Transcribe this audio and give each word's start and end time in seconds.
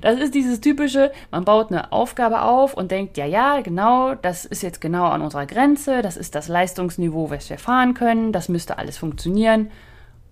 Das 0.00 0.18
ist 0.20 0.34
dieses 0.34 0.60
typische, 0.60 1.10
man 1.30 1.44
baut 1.44 1.70
eine 1.70 1.92
Aufgabe 1.92 2.42
auf 2.42 2.74
und 2.74 2.90
denkt, 2.90 3.16
ja, 3.16 3.26
ja, 3.26 3.60
genau, 3.60 4.14
das 4.14 4.44
ist 4.44 4.62
jetzt 4.62 4.80
genau 4.80 5.06
an 5.06 5.22
unserer 5.22 5.46
Grenze, 5.46 6.02
das 6.02 6.16
ist 6.16 6.34
das 6.34 6.48
Leistungsniveau, 6.48 7.30
was 7.30 7.50
wir 7.50 7.58
fahren 7.58 7.94
können, 7.94 8.32
das 8.32 8.48
müsste 8.48 8.78
alles 8.78 8.96
funktionieren. 8.98 9.70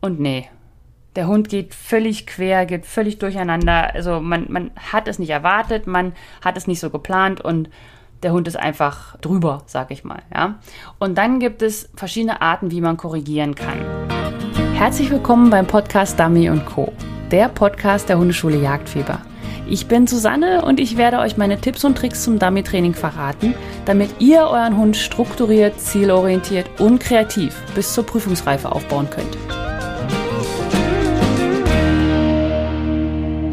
Und 0.00 0.20
nee, 0.20 0.48
der 1.16 1.26
Hund 1.26 1.48
geht 1.48 1.74
völlig 1.74 2.26
quer, 2.26 2.66
geht 2.66 2.86
völlig 2.86 3.18
durcheinander. 3.18 3.94
Also 3.94 4.20
man, 4.20 4.46
man 4.48 4.70
hat 4.92 5.08
es 5.08 5.18
nicht 5.18 5.30
erwartet, 5.30 5.86
man 5.86 6.12
hat 6.44 6.56
es 6.56 6.66
nicht 6.66 6.80
so 6.80 6.90
geplant 6.90 7.40
und 7.40 7.68
der 8.22 8.32
Hund 8.32 8.48
ist 8.48 8.56
einfach 8.56 9.18
drüber, 9.18 9.62
sag 9.66 9.90
ich 9.90 10.04
mal. 10.04 10.22
Ja? 10.32 10.58
Und 10.98 11.18
dann 11.18 11.40
gibt 11.40 11.62
es 11.62 11.90
verschiedene 11.96 12.40
Arten, 12.40 12.70
wie 12.70 12.80
man 12.80 12.96
korrigieren 12.96 13.54
kann. 13.54 13.78
Herzlich 14.74 15.10
willkommen 15.10 15.50
beim 15.50 15.66
Podcast 15.66 16.20
Dummy 16.20 16.50
Co., 16.66 16.92
der 17.30 17.48
Podcast 17.48 18.08
der 18.08 18.18
Hundeschule 18.18 18.58
Jagdfieber. 18.58 19.20
Ich 19.68 19.88
bin 19.88 20.06
Susanne 20.06 20.64
und 20.64 20.78
ich 20.78 20.96
werde 20.96 21.18
euch 21.18 21.36
meine 21.36 21.60
Tipps 21.60 21.82
und 21.82 21.98
Tricks 21.98 22.22
zum 22.22 22.38
Dummy-Training 22.38 22.94
verraten, 22.94 23.52
damit 23.84 24.20
ihr 24.20 24.42
euren 24.42 24.76
Hund 24.76 24.96
strukturiert, 24.96 25.80
zielorientiert 25.80 26.78
und 26.78 27.00
kreativ 27.00 27.60
bis 27.74 27.92
zur 27.92 28.06
Prüfungsreife 28.06 28.70
aufbauen 28.70 29.08
könnt. 29.10 29.36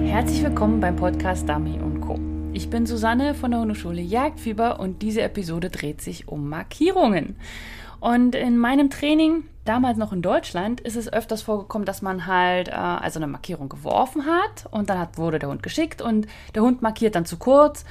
Herzlich 0.05 0.44
willkommen 0.44 0.80
beim 0.80 0.95
Podcast 0.95 1.49
Dummy 1.49 1.80
Co. 1.99 2.20
Ich 2.54 2.70
bin 2.70 2.85
Susanne 2.85 3.34
von 3.34 3.49
der 3.49 3.62
Hundeschule 3.62 4.02
Jagdfieber 4.02 4.80
und 4.80 5.02
diese 5.02 5.23
Episode 5.23 5.71
dreht 5.71 6.02
sich 6.02 6.27
um 6.27 6.48
Markierungen. 6.48 7.38
Und 8.03 8.35
in 8.35 8.57
meinem 8.57 8.89
Training, 8.89 9.45
damals 9.63 9.98
noch 9.98 10.12
in 10.12 10.21
Deutschland, 10.21 10.81
ist 10.81 10.98
es 10.98 11.13
öfters 11.13 11.41
vorgekommen, 11.41 11.85
dass 11.85 12.02
man 12.02 12.27
halt 12.27 12.67
äh, 12.67 12.71
also 12.73 13.17
eine 13.17 13.27
Markierung 13.27 13.70
geworfen 13.70 14.26
hat 14.26 14.66
und 14.71 14.89
dann 14.89 14.99
hat, 14.99 15.17
wurde 15.17 15.39
der 15.39 15.48
Hund 15.48 15.63
geschickt 15.63 16.02
und 16.02 16.27
der 16.53 16.63
Hund 16.63 16.81
markiert 16.81 17.16
dann 17.16 17.26
zu 17.26 17.38
kurz, 17.38 17.85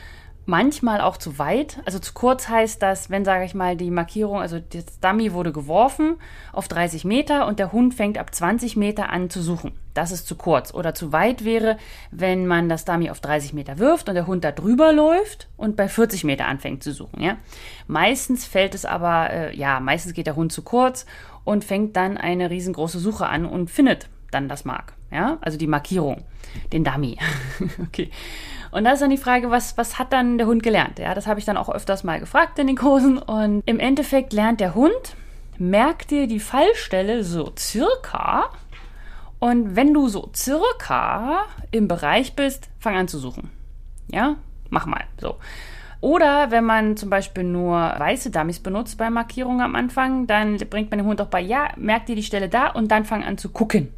manchmal 0.45 1.01
auch 1.01 1.17
zu 1.17 1.39
weit. 1.39 1.81
Also 1.85 1.99
zu 1.99 2.13
kurz 2.15 2.49
heißt 2.49 2.83
das, 2.83 3.11
wenn, 3.11 3.25
sage 3.25 3.45
ich 3.45 3.55
mal, 3.55 3.77
die 3.77 3.91
Markierung, 3.91 4.41
also 4.41 4.59
das 4.59 5.01
Dummy 5.01 5.33
wurde 5.33 5.53
geworfen 5.53 6.17
auf 6.53 6.69
30 6.69 7.05
Meter 7.05 7.47
und 7.47 7.59
der 7.59 7.73
Hund 7.73 7.95
fängt 7.95 8.19
ab 8.19 8.35
20 8.35 8.77
Meter 8.77 9.11
an 9.11 9.31
zu 9.31 9.43
suchen. 9.43 9.73
Das 9.95 10.11
ist 10.11 10.27
zu 10.27 10.37
kurz. 10.37 10.75
Oder 10.75 10.95
zu 10.95 11.13
weit 11.13 11.45
wäre, 11.45 11.77
wenn 12.11 12.47
man 12.47 12.69
das 12.69 12.85
Dummy 12.85 13.11
auf 13.11 13.21
30 13.21 13.53
Meter 13.53 13.79
wirft 13.79 14.09
und 14.09 14.15
der 14.15 14.27
Hund 14.27 14.45
da 14.45 14.53
drüber 14.53 14.93
läuft 14.93 15.49
und 15.57 15.77
bei 15.77 15.89
40 15.89 16.25
Meter 16.25 16.47
anfängt 16.47 16.83
zu 16.83 16.93
suchen. 16.93 17.21
Ja? 17.21 17.37
Meistens 17.87 18.47
fällt 18.47 18.75
es 18.75 18.85
aber, 18.85 19.31
äh, 19.31 19.57
ja, 19.57 19.81
meistens 19.81 20.15
geht 20.15 20.27
der 20.27 20.37
Hund 20.37 20.53
zu 20.53 20.63
kurz 20.63 21.07
und 21.45 21.65
fängt 21.65 21.97
dann 21.97 22.17
eine 22.17 22.51
riesengroße 22.51 22.99
Suche 22.99 23.27
an 23.27 23.47
und 23.47 23.71
findet 23.71 24.09
dann 24.31 24.49
das 24.49 24.65
Mark. 24.65 24.95
Ja? 25.11 25.39
Also 25.41 25.59
die 25.59 25.67
Markierung, 25.67 26.25
den 26.73 26.85
Dummy. 26.85 27.19
okay. 27.83 28.11
Und 28.73 28.85
da 28.85 28.93
ist 28.93 29.03
dann 29.03 29.11
die 29.11 29.19
Frage, 29.19 29.51
was, 29.51 29.77
was 29.77 29.99
hat 29.99 30.15
dann 30.15 30.39
der 30.39 30.47
Hund 30.47 30.63
gelernt? 30.63 30.99
Ja, 30.99 31.15
das 31.15 31.27
habe 31.27 31.39
ich 31.39 31.45
dann 31.45 31.59
auch 31.59 31.69
öfters 31.69 32.05
mal 32.05 32.19
gefragt 32.19 32.59
in 32.59 32.67
den 32.67 32.77
Kursen. 32.77 33.19
Und 33.19 33.63
im 33.67 33.79
Endeffekt 33.79 34.33
lernt 34.33 34.61
der 34.61 34.75
Hund, 34.75 35.15
merkt 35.59 36.11
dir 36.11 36.27
die 36.27 36.41
Fallstelle 36.41 37.23
so 37.23 37.53
circa. 37.57 38.49
Und 39.39 39.77
wenn 39.77 39.93
du 39.93 40.09
so 40.09 40.31
circa 40.35 41.45
im 41.71 41.87
Bereich 41.87 42.35
bist, 42.35 42.71
fang 42.79 42.97
an 42.97 43.09
zu 43.09 43.19
suchen. 43.19 43.51
Ja, 44.11 44.37
mach 44.71 44.87
mal 44.87 45.05
so. 45.21 45.37
Oder 46.01 46.51
wenn 46.51 46.65
man 46.65 46.97
zum 46.97 47.11
Beispiel 47.11 47.45
nur 47.45 47.77
weiße 47.77 48.31
Dummies 48.31 48.59
benutzt 48.59 48.97
bei 48.97 49.11
Markierungen 49.11 49.61
am 49.61 49.77
Anfang, 49.77 50.27
dann 50.27 50.57
bringt 50.57 50.91
man 50.91 50.99
den 50.99 51.07
Hund 51.07 51.21
auch 51.21 51.29
bei, 51.29 51.41
ja, 51.41 51.69
merkt 51.77 52.09
dir 52.09 52.17
die 52.17 52.23
Stelle 52.23 52.49
da 52.49 52.69
und 52.69 52.91
dann 52.91 53.05
fang 53.05 53.23
an 53.23 53.37
zu 53.37 53.51
gucken. 53.51 53.93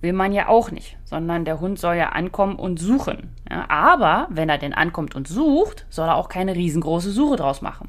Will 0.00 0.12
man 0.12 0.32
ja 0.32 0.48
auch 0.48 0.70
nicht, 0.70 0.98
sondern 1.04 1.44
der 1.44 1.60
Hund 1.60 1.78
soll 1.78 1.96
ja 1.96 2.10
ankommen 2.10 2.56
und 2.56 2.78
suchen. 2.78 3.30
Ja, 3.50 3.68
aber 3.70 4.28
wenn 4.30 4.48
er 4.48 4.58
denn 4.58 4.74
ankommt 4.74 5.14
und 5.14 5.26
sucht, 5.26 5.86
soll 5.88 6.08
er 6.08 6.16
auch 6.16 6.28
keine 6.28 6.54
riesengroße 6.54 7.10
Suche 7.10 7.36
draus 7.36 7.62
machen. 7.62 7.88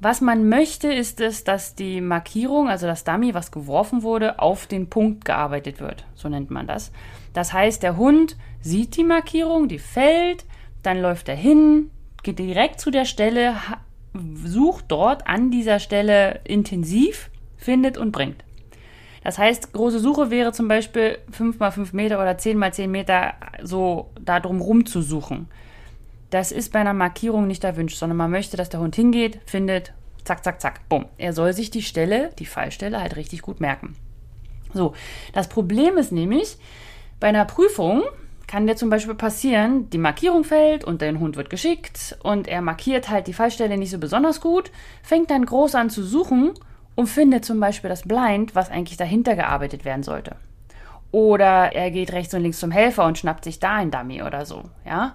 Was 0.00 0.20
man 0.20 0.48
möchte, 0.48 0.92
ist 0.92 1.20
es, 1.20 1.42
dass 1.42 1.74
die 1.74 2.00
Markierung, 2.00 2.68
also 2.68 2.86
das 2.86 3.02
Dummy, 3.02 3.34
was 3.34 3.50
geworfen 3.50 4.04
wurde, 4.04 4.38
auf 4.38 4.68
den 4.68 4.88
Punkt 4.88 5.24
gearbeitet 5.24 5.80
wird. 5.80 6.04
So 6.14 6.28
nennt 6.28 6.52
man 6.52 6.68
das. 6.68 6.92
Das 7.32 7.52
heißt, 7.52 7.82
der 7.82 7.96
Hund 7.96 8.36
sieht 8.60 8.96
die 8.96 9.02
Markierung, 9.02 9.66
die 9.66 9.80
fällt, 9.80 10.44
dann 10.84 11.02
läuft 11.02 11.28
er 11.28 11.34
hin, 11.34 11.90
geht 12.22 12.38
direkt 12.38 12.78
zu 12.78 12.92
der 12.92 13.06
Stelle, 13.06 13.56
sucht 14.44 14.84
dort 14.88 15.26
an 15.26 15.50
dieser 15.50 15.80
Stelle 15.80 16.40
intensiv, 16.44 17.30
findet 17.56 17.98
und 17.98 18.12
bringt. 18.12 18.44
Das 19.22 19.38
heißt, 19.38 19.72
große 19.72 19.98
Suche 19.98 20.30
wäre 20.30 20.52
zum 20.52 20.68
Beispiel 20.68 21.18
5 21.30 21.58
mal 21.58 21.70
5 21.70 21.92
Meter 21.92 22.20
oder 22.20 22.38
10 22.38 22.56
mal 22.56 22.72
10 22.72 22.90
Meter 22.90 23.34
so 23.62 24.10
da 24.20 24.40
drum 24.40 24.60
rum 24.60 24.86
zu 24.86 25.02
suchen. 25.02 25.48
Das 26.30 26.52
ist 26.52 26.72
bei 26.72 26.80
einer 26.80 26.94
Markierung 26.94 27.46
nicht 27.46 27.64
erwünscht, 27.64 27.98
sondern 27.98 28.18
man 28.18 28.30
möchte, 28.30 28.56
dass 28.56 28.68
der 28.68 28.80
Hund 28.80 28.94
hingeht, 28.94 29.40
findet, 29.46 29.92
zack, 30.24 30.44
zack, 30.44 30.60
zack, 30.60 30.88
bumm. 30.88 31.06
Er 31.16 31.32
soll 31.32 31.52
sich 31.52 31.70
die 31.70 31.82
Stelle, 31.82 32.30
die 32.38 32.46
Fallstelle 32.46 33.00
halt 33.00 33.16
richtig 33.16 33.42
gut 33.42 33.60
merken. 33.60 33.96
So, 34.74 34.94
das 35.32 35.48
Problem 35.48 35.96
ist 35.96 36.12
nämlich, 36.12 36.58
bei 37.18 37.28
einer 37.28 37.46
Prüfung 37.46 38.02
kann 38.46 38.66
dir 38.66 38.76
zum 38.76 38.90
Beispiel 38.90 39.14
passieren, 39.14 39.90
die 39.90 39.98
Markierung 39.98 40.44
fällt 40.44 40.84
und 40.84 41.02
dein 41.02 41.20
Hund 41.20 41.36
wird 41.36 41.50
geschickt 41.50 42.18
und 42.22 42.48
er 42.48 42.62
markiert 42.62 43.08
halt 43.08 43.26
die 43.26 43.32
Fallstelle 43.32 43.76
nicht 43.76 43.90
so 43.90 43.98
besonders 43.98 44.40
gut, 44.40 44.70
fängt 45.02 45.30
dann 45.30 45.44
groß 45.44 45.74
an 45.74 45.90
zu 45.90 46.02
suchen 46.02 46.52
und 46.98 47.06
findet 47.06 47.44
zum 47.44 47.60
Beispiel 47.60 47.88
das 47.88 48.02
Blind, 48.02 48.56
was 48.56 48.72
eigentlich 48.72 48.96
dahinter 48.96 49.36
gearbeitet 49.36 49.84
werden 49.84 50.02
sollte. 50.02 50.34
Oder 51.12 51.72
er 51.72 51.92
geht 51.92 52.12
rechts 52.12 52.34
und 52.34 52.42
links 52.42 52.58
zum 52.58 52.72
Helfer 52.72 53.04
und 53.04 53.16
schnappt 53.16 53.44
sich 53.44 53.60
da 53.60 53.76
ein 53.76 53.92
Dummy 53.92 54.20
oder 54.24 54.44
so, 54.44 54.64
ja. 54.84 55.14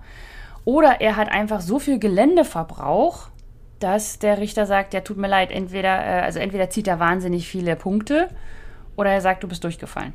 Oder 0.63 1.01
er 1.01 1.17
hat 1.17 1.27
einfach 1.29 1.59
so 1.59 1.79
viel 1.79 1.99
Geländeverbrauch, 1.99 3.27
dass 3.79 4.17
der 4.17 4.38
Richter 4.38 4.66
sagt, 4.66 4.94
ja, 4.94 5.01
tut 5.01 5.17
mir 5.17 5.27
leid, 5.27 5.51
entweder, 5.51 6.05
äh, 6.05 6.21
also 6.21 6.39
entweder 6.39 6.69
zieht 6.69 6.88
er 6.88 7.01
wahnsinnig 7.01 7.49
viele 7.49 7.75
Punkte 7.75 8.29
oder 8.95 9.11
er 9.11 9.19
sagt, 9.19 9.44
du 9.44 9.50
bist 9.50 9.65
durchgefallen. 9.65 10.13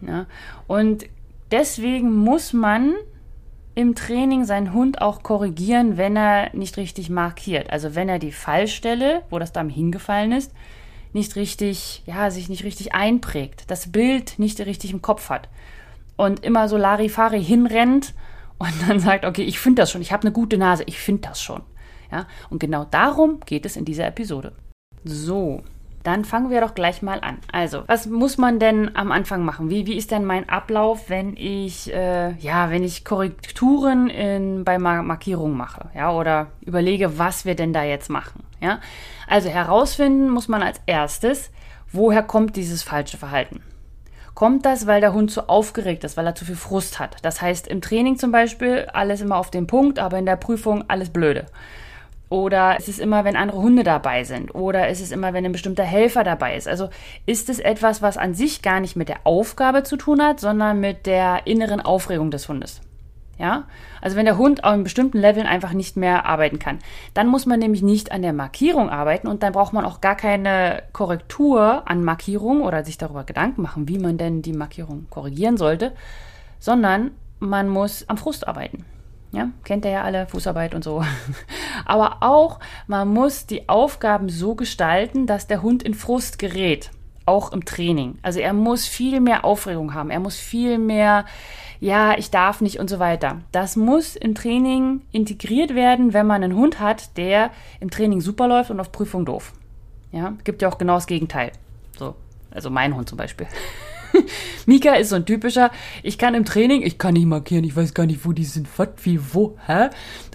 Ja? 0.00 0.24
Und 0.66 1.04
deswegen 1.50 2.16
muss 2.16 2.54
man 2.54 2.94
im 3.74 3.94
Training 3.94 4.46
seinen 4.46 4.72
Hund 4.72 5.02
auch 5.02 5.22
korrigieren, 5.22 5.98
wenn 5.98 6.16
er 6.16 6.56
nicht 6.56 6.78
richtig 6.78 7.10
markiert. 7.10 7.70
Also 7.70 7.94
wenn 7.94 8.08
er 8.08 8.18
die 8.18 8.32
Fallstelle, 8.32 9.24
wo 9.28 9.38
das 9.38 9.52
Dummy 9.52 9.74
hingefallen 9.74 10.32
ist, 10.32 10.52
nicht 11.12 11.36
richtig, 11.36 12.02
ja, 12.06 12.30
sich 12.30 12.48
nicht 12.48 12.64
richtig 12.64 12.94
einprägt, 12.94 13.64
das 13.70 13.92
Bild 13.92 14.38
nicht 14.38 14.60
richtig 14.60 14.92
im 14.92 15.02
Kopf 15.02 15.28
hat 15.28 15.48
und 16.16 16.44
immer 16.44 16.68
so 16.68 16.76
Larifari 16.76 17.42
hinrennt 17.42 18.14
und 18.58 18.72
dann 18.86 19.00
sagt, 19.00 19.24
okay, 19.24 19.42
ich 19.42 19.58
finde 19.58 19.82
das 19.82 19.90
schon, 19.90 20.02
ich 20.02 20.12
habe 20.12 20.22
eine 20.22 20.32
gute 20.32 20.58
Nase, 20.58 20.84
ich 20.86 20.98
finde 20.98 21.28
das 21.28 21.42
schon. 21.42 21.62
Ja, 22.10 22.26
und 22.50 22.58
genau 22.58 22.84
darum 22.84 23.40
geht 23.46 23.64
es 23.64 23.76
in 23.76 23.86
dieser 23.86 24.06
Episode. 24.06 24.52
So, 25.04 25.62
dann 26.02 26.24
fangen 26.24 26.50
wir 26.50 26.60
doch 26.60 26.74
gleich 26.74 27.02
mal 27.02 27.20
an. 27.20 27.38
Also, 27.52 27.84
was 27.86 28.06
muss 28.06 28.38
man 28.38 28.58
denn 28.58 28.96
am 28.96 29.12
Anfang 29.12 29.44
machen? 29.44 29.70
Wie, 29.70 29.86
wie 29.86 29.96
ist 29.96 30.10
denn 30.10 30.24
mein 30.24 30.48
Ablauf, 30.48 31.08
wenn 31.08 31.36
ich, 31.36 31.92
äh, 31.92 32.32
ja, 32.38 32.70
wenn 32.70 32.82
ich 32.82 33.04
Korrekturen 33.04 34.08
in, 34.08 34.64
bei 34.64 34.78
Markierungen 34.78 35.56
mache? 35.56 35.90
Ja, 35.94 36.12
oder 36.12 36.48
überlege, 36.60 37.18
was 37.18 37.44
wir 37.44 37.54
denn 37.54 37.72
da 37.72 37.84
jetzt 37.84 38.10
machen? 38.10 38.42
Ja, 38.60 38.80
also 39.26 39.48
herausfinden 39.48 40.30
muss 40.30 40.48
man 40.48 40.62
als 40.62 40.80
erstes, 40.86 41.50
woher 41.90 42.22
kommt 42.22 42.56
dieses 42.56 42.82
falsche 42.82 43.16
Verhalten? 43.16 43.60
Kommt 44.34 44.64
das, 44.64 44.86
weil 44.86 45.00
der 45.00 45.12
Hund 45.12 45.30
zu 45.30 45.48
aufgeregt 45.48 46.04
ist, 46.04 46.16
weil 46.16 46.26
er 46.26 46.34
zu 46.34 46.44
viel 46.44 46.56
Frust 46.56 46.98
hat? 46.98 47.16
Das 47.22 47.42
heißt, 47.42 47.68
im 47.68 47.80
Training 47.80 48.16
zum 48.16 48.32
Beispiel 48.32 48.88
alles 48.92 49.20
immer 49.20 49.36
auf 49.36 49.50
den 49.50 49.66
Punkt, 49.66 49.98
aber 49.98 50.18
in 50.18 50.26
der 50.26 50.36
Prüfung 50.36 50.84
alles 50.88 51.10
blöde. 51.10 51.46
Oder 52.32 52.78
ist 52.78 52.88
es 52.88 52.98
immer, 52.98 53.24
wenn 53.24 53.36
andere 53.36 53.60
Hunde 53.60 53.82
dabei 53.82 54.24
sind? 54.24 54.54
Oder 54.54 54.88
ist 54.88 55.02
es 55.02 55.12
immer, 55.12 55.34
wenn 55.34 55.44
ein 55.44 55.52
bestimmter 55.52 55.84
Helfer 55.84 56.24
dabei 56.24 56.56
ist? 56.56 56.66
Also 56.66 56.88
ist 57.26 57.50
es 57.50 57.58
etwas, 57.58 58.00
was 58.00 58.16
an 58.16 58.32
sich 58.32 58.62
gar 58.62 58.80
nicht 58.80 58.96
mit 58.96 59.10
der 59.10 59.18
Aufgabe 59.24 59.82
zu 59.82 59.98
tun 59.98 60.22
hat, 60.22 60.40
sondern 60.40 60.80
mit 60.80 61.04
der 61.04 61.46
inneren 61.46 61.82
Aufregung 61.82 62.30
des 62.30 62.48
Hundes? 62.48 62.80
Ja? 63.38 63.64
Also 64.00 64.16
wenn 64.16 64.24
der 64.24 64.38
Hund 64.38 64.64
auf 64.64 64.82
bestimmten 64.82 65.18
Leveln 65.18 65.46
einfach 65.46 65.74
nicht 65.74 65.98
mehr 65.98 66.24
arbeiten 66.24 66.58
kann, 66.58 66.78
dann 67.12 67.28
muss 67.28 67.44
man 67.44 67.58
nämlich 67.58 67.82
nicht 67.82 68.12
an 68.12 68.22
der 68.22 68.32
Markierung 68.32 68.88
arbeiten 68.88 69.28
und 69.28 69.42
dann 69.42 69.52
braucht 69.52 69.74
man 69.74 69.84
auch 69.84 70.00
gar 70.00 70.16
keine 70.16 70.84
Korrektur 70.94 71.82
an 71.84 72.02
Markierung 72.02 72.62
oder 72.62 72.82
sich 72.82 72.96
darüber 72.96 73.24
Gedanken 73.24 73.60
machen, 73.60 73.90
wie 73.90 73.98
man 73.98 74.16
denn 74.16 74.40
die 74.40 74.54
Markierung 74.54 75.06
korrigieren 75.10 75.58
sollte, 75.58 75.92
sondern 76.60 77.10
man 77.40 77.68
muss 77.68 78.08
am 78.08 78.16
Frust 78.16 78.48
arbeiten. 78.48 78.86
Ja, 79.32 79.48
kennt 79.64 79.86
ihr 79.86 79.92
ja 79.92 80.02
alle, 80.02 80.26
Fußarbeit 80.26 80.74
und 80.74 80.84
so. 80.84 81.02
Aber 81.86 82.18
auch, 82.20 82.60
man 82.86 83.08
muss 83.08 83.46
die 83.46 83.68
Aufgaben 83.68 84.28
so 84.28 84.54
gestalten, 84.54 85.26
dass 85.26 85.46
der 85.46 85.62
Hund 85.62 85.82
in 85.82 85.94
Frust 85.94 86.38
gerät. 86.38 86.90
Auch 87.24 87.52
im 87.52 87.64
Training. 87.64 88.18
Also 88.22 88.40
er 88.40 88.52
muss 88.52 88.86
viel 88.86 89.20
mehr 89.20 89.44
Aufregung 89.44 89.94
haben. 89.94 90.10
Er 90.10 90.20
muss 90.20 90.36
viel 90.36 90.76
mehr, 90.76 91.24
ja, 91.80 92.18
ich 92.18 92.30
darf 92.30 92.60
nicht 92.60 92.78
und 92.78 92.90
so 92.90 92.98
weiter. 92.98 93.40
Das 93.52 93.76
muss 93.76 94.16
im 94.16 94.34
Training 94.34 95.00
integriert 95.12 95.74
werden, 95.74 96.12
wenn 96.12 96.26
man 96.26 96.42
einen 96.42 96.56
Hund 96.56 96.78
hat, 96.78 97.16
der 97.16 97.50
im 97.80 97.90
Training 97.90 98.20
super 98.20 98.48
läuft 98.48 98.70
und 98.70 98.80
auf 98.80 98.92
Prüfung 98.92 99.24
doof. 99.24 99.52
Ja, 100.10 100.34
gibt 100.44 100.60
ja 100.60 100.68
auch 100.68 100.78
genau 100.78 100.94
das 100.94 101.06
Gegenteil. 101.06 101.52
So, 101.96 102.16
also 102.50 102.68
mein 102.68 102.94
Hund 102.94 103.08
zum 103.08 103.16
Beispiel. 103.16 103.46
Mika 104.66 104.94
ist 104.94 105.10
so 105.10 105.16
ein 105.16 105.26
typischer, 105.26 105.70
ich 106.02 106.18
kann 106.18 106.34
im 106.34 106.44
Training, 106.44 106.82
ich 106.82 106.98
kann 106.98 107.14
nicht 107.14 107.26
markieren, 107.26 107.64
ich 107.64 107.76
weiß 107.76 107.94
gar 107.94 108.06
nicht, 108.06 108.24
wo 108.24 108.32
die 108.32 108.44
sind, 108.44 108.68
was, 108.76 108.88
wie, 109.02 109.20
wo, 109.32 109.56
hä? 109.66 109.88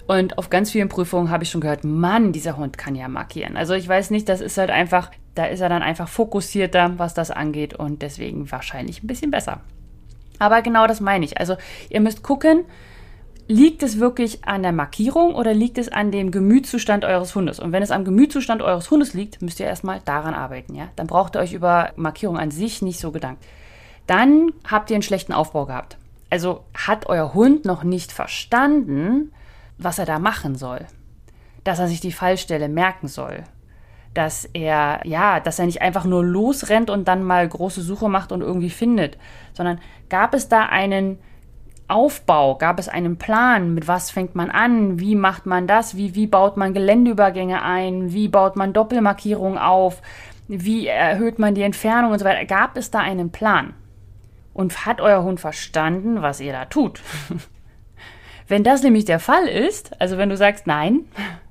Und 0.08 0.38
auf 0.38 0.50
ganz 0.50 0.72
vielen 0.72 0.88
Prüfungen 0.88 1.30
habe 1.30 1.44
ich 1.44 1.50
schon 1.50 1.62
gehört, 1.62 1.84
Mann, 1.84 2.32
dieser 2.32 2.58
Hund 2.58 2.78
kann 2.78 2.96
ja 2.96 3.08
markieren. 3.10 3.58
Also 3.58 3.74
ich 3.74 3.88
weiß 3.88 4.10
nicht, 4.10 4.30
das 4.30 4.40
ist 4.40 4.58
halt 4.58 4.70
einfach, 4.70 5.12
da 5.36 5.46
ist 5.46 5.60
er 5.60 5.70
dann 5.70 5.84
einfach 5.84 6.08
fokussierter, 6.08 6.94
was 6.98 7.14
das 7.14 7.30
angeht 7.30 7.74
und 7.74 8.02
deswegen 8.02 8.50
wahrscheinlich 8.50 9.04
ein 9.04 9.08
bisschen 9.08 9.32
besser. 9.32 9.62
Aber 10.40 10.62
genau 10.62 10.88
das 10.88 11.02
meine 11.02 11.26
ich. 11.26 11.40
Also 11.40 11.58
ihr 11.90 12.00
müsst 12.00 12.24
gucken, 12.24 12.64
liegt 13.48 13.84
es 13.84 14.00
wirklich 14.00 14.46
an 14.46 14.64
der 14.64 14.72
Markierung 14.72 15.36
oder 15.36 15.54
liegt 15.54 15.78
es 15.78 15.90
an 15.90 16.12
dem 16.12 16.32
Gemütszustand 16.32 17.06
eures 17.06 17.36
Hundes? 17.36 17.60
Und 17.60 17.72
wenn 17.72 17.84
es 17.84 17.92
am 17.92 18.06
Gemütszustand 18.06 18.62
eures 18.62 18.90
Hundes 18.92 19.14
liegt, 19.14 19.42
müsst 19.42 19.60
ihr 19.60 19.66
erstmal 19.66 20.02
daran 20.06 20.34
arbeiten, 20.34 20.76
ja? 20.76 20.90
Dann 20.96 21.08
braucht 21.08 21.36
ihr 21.36 21.40
euch 21.40 21.54
über 21.54 21.92
Markierung 21.96 22.38
an 22.38 22.52
sich 22.52 22.82
nicht 22.82 23.00
so 23.00 23.12
Gedanken. 23.12 23.44
Dann 24.08 24.52
habt 24.66 24.90
ihr 24.90 24.96
einen 24.96 25.04
schlechten 25.04 25.34
Aufbau 25.34 25.66
gehabt. 25.66 25.98
Also 26.30 26.64
hat 26.74 27.08
euer 27.08 27.34
Hund 27.34 27.66
noch 27.66 27.84
nicht 27.84 28.12
verstanden, 28.12 29.32
was 29.78 30.00
er 30.00 30.06
da 30.06 30.20
machen 30.20 30.56
soll. 30.56 30.86
Dass 31.64 31.80
er 31.80 31.88
sich 31.88 32.02
die 32.02 32.12
Fallstelle 32.12 32.70
merken 32.70 33.08
soll. 33.08 33.44
Dass 34.14 34.46
er, 34.54 35.02
ja, 35.06 35.40
dass 35.40 35.60
er 35.60 35.66
nicht 35.66 35.82
einfach 35.82 36.06
nur 36.06 36.24
losrennt 36.24 36.90
und 36.90 37.08
dann 37.08 37.24
mal 37.24 37.48
große 37.48 37.82
Suche 37.82 38.10
macht 38.10 38.32
und 38.32 38.42
irgendwie 38.42 38.70
findet, 38.70 39.18
sondern 39.54 39.80
gab 40.10 40.34
es 40.34 40.50
da 40.50 40.66
einen 40.66 41.20
Aufbau? 41.88 42.56
Gab 42.56 42.80
es 42.80 42.90
einen 42.90 43.18
Plan? 43.18 43.74
Mit 43.74 43.88
was 43.88 44.10
fängt 44.10 44.36
man 44.36 44.50
an? 44.50 45.00
Wie 45.00 45.16
macht 45.16 45.46
man 45.46 45.68
das? 45.68 45.96
Wie, 45.96 46.16
wie 46.16 46.28
baut 46.28 46.58
man 46.58 46.74
Geländeübergänge 46.74 47.62
ein? 47.62 48.12
Wie 48.12 48.28
baut 48.28 48.56
man 48.56 48.74
Doppelmarkierungen 48.74 49.58
auf? 49.58 50.02
Wie 50.48 50.88
erhöht 50.88 51.40
man 51.40 51.56
die 51.56 51.62
Entfernung 51.62 52.12
und 52.12 52.20
so 52.20 52.26
weiter? 52.26 52.46
Gab 52.46 52.76
es 52.78 52.90
da 52.92 53.00
einen 53.00 53.32
Plan? 53.32 53.74
Und 54.58 54.88
hat 54.88 55.02
euer 55.02 55.22
Hund 55.22 55.40
verstanden, 55.40 56.24
was 56.24 56.40
ihr 56.40 56.52
da 56.52 56.66
tut? 56.66 57.00
Wenn 58.48 58.64
das 58.64 58.82
nämlich 58.82 59.06
der 59.06 59.20
Fall 59.20 59.46
ist, 59.46 60.02
also 60.02 60.18
wenn 60.18 60.30
du 60.30 60.38
sagst, 60.38 60.66
nein, 60.66 61.02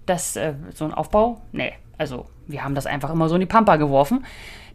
das 0.07 0.35
äh, 0.35 0.55
so 0.75 0.87
ein 0.87 0.95
Aufbau, 0.95 1.41
nee, 1.53 1.75
also 1.99 2.27
wir 2.47 2.65
haben 2.65 2.75
das 2.75 2.87
einfach 2.87 3.11
immer 3.11 3.29
so 3.29 3.37
in 3.37 3.43
die 3.43 3.47
Pampa 3.47 3.77
geworfen, 3.77 4.25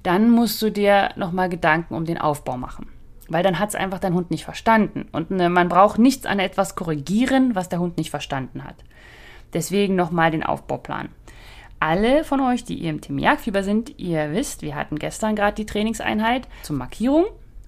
dann 0.04 0.30
musst 0.30 0.62
du 0.62 0.70
dir 0.72 1.10
nochmal 1.16 1.50
Gedanken 1.50 1.96
um 1.96 2.06
den 2.06 2.20
Aufbau 2.20 2.58
machen. 2.58 2.88
Weil 3.28 3.44
dann 3.44 3.60
hat 3.60 3.70
es 3.70 3.76
einfach 3.76 4.00
dein 4.00 4.14
Hund 4.14 4.32
nicht 4.32 4.46
verstanden. 4.46 5.08
Und 5.12 5.32
ne, 5.32 5.50
man 5.50 5.68
braucht 5.68 6.00
nichts 6.00 6.26
an 6.26 6.40
etwas 6.40 6.76
korrigieren, 6.76 7.54
was 7.56 7.70
der 7.70 7.80
Hund 7.80 7.98
nicht 7.98 8.12
verstanden 8.12 8.64
hat. 8.64 8.76
Deswegen 9.54 9.96
nochmal 9.96 10.32
den 10.32 10.44
Aufbauplan. 10.44 11.10
Alle 11.80 12.24
von 12.24 12.40
euch, 12.40 12.64
die 12.64 12.76
ihr 12.76 12.92
im 12.92 13.02
Team 13.02 13.18
Jagdfieber 13.18 13.64
sind, 13.64 14.00
ihr 14.00 14.32
wisst, 14.32 14.62
wir 14.62 14.76
hatten 14.76 15.00
gestern 15.00 15.36
gerade 15.36 15.56
die 15.56 15.66
Trainingseinheit 15.66 16.48
zur 16.62 16.76
Markierung. 16.76 17.26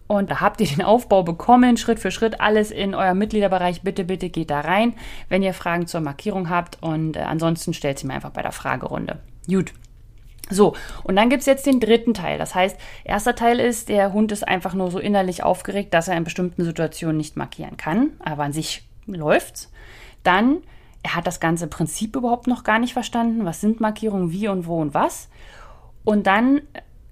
Und 0.07 0.31
da 0.31 0.41
habt 0.41 0.61
ihr 0.61 0.67
den 0.67 0.81
Aufbau 0.81 1.23
bekommen, 1.23 1.77
Schritt 1.77 2.00
für 2.00 2.11
Schritt, 2.11 2.41
alles 2.41 2.71
in 2.71 2.94
eurem 2.94 3.17
Mitgliederbereich. 3.17 3.81
Bitte, 3.81 4.03
bitte 4.03 4.29
geht 4.29 4.50
da 4.50 4.61
rein, 4.61 4.94
wenn 5.29 5.44
ihr 5.44 5.53
Fragen 5.53 5.88
zur 5.88 6.01
Markierung 6.01 6.50
habt. 6.50 6.77
Und 6.81 7.15
äh, 7.15 7.21
ansonsten 7.21 7.73
stellt 7.73 8.00
sie 8.00 8.07
mir 8.07 8.13
einfach 8.13 8.31
bei 8.31 8.41
der 8.41 8.51
Fragerunde. 8.51 9.19
Gut. 9.47 9.73
So, 10.50 10.75
und 11.03 11.15
dann 11.15 11.29
gibt 11.29 11.41
es 11.41 11.45
jetzt 11.45 11.65
den 11.65 11.79
dritten 11.79 12.13
Teil. 12.13 12.38
Das 12.38 12.53
heißt, 12.53 12.77
erster 13.05 13.33
Teil 13.33 13.59
ist, 13.59 13.88
der 13.89 14.13
Hund 14.13 14.31
ist 14.31 14.45
einfach 14.47 14.73
nur 14.73 14.91
so 14.91 15.00
innerlich 15.00 15.41
aufgeregt, 15.41 15.94
dass 15.94 16.09
er 16.09 16.17
in 16.17 16.25
bestimmten 16.25 16.65
Situationen 16.65 17.17
nicht 17.17 17.38
markieren 17.38 17.77
kann, 17.77 18.11
aber 18.19 18.44
an 18.44 18.53
sich 18.53 18.83
läuft's. 19.06 19.71
Dann, 20.21 20.57
er 21.01 21.15
hat 21.15 21.27
das 21.27 21.39
ganze 21.39 21.67
Prinzip 21.67 22.15
überhaupt 22.15 22.47
noch 22.47 22.63
gar 22.63 22.79
nicht 22.79 22.94
verstanden. 22.94 23.45
Was 23.45 23.61
sind 23.61 23.79
Markierungen, 23.79 24.31
wie 24.31 24.49
und 24.49 24.67
wo 24.67 24.79
und 24.81 24.94
was? 24.94 25.29
Und 26.03 26.27
dann 26.27 26.61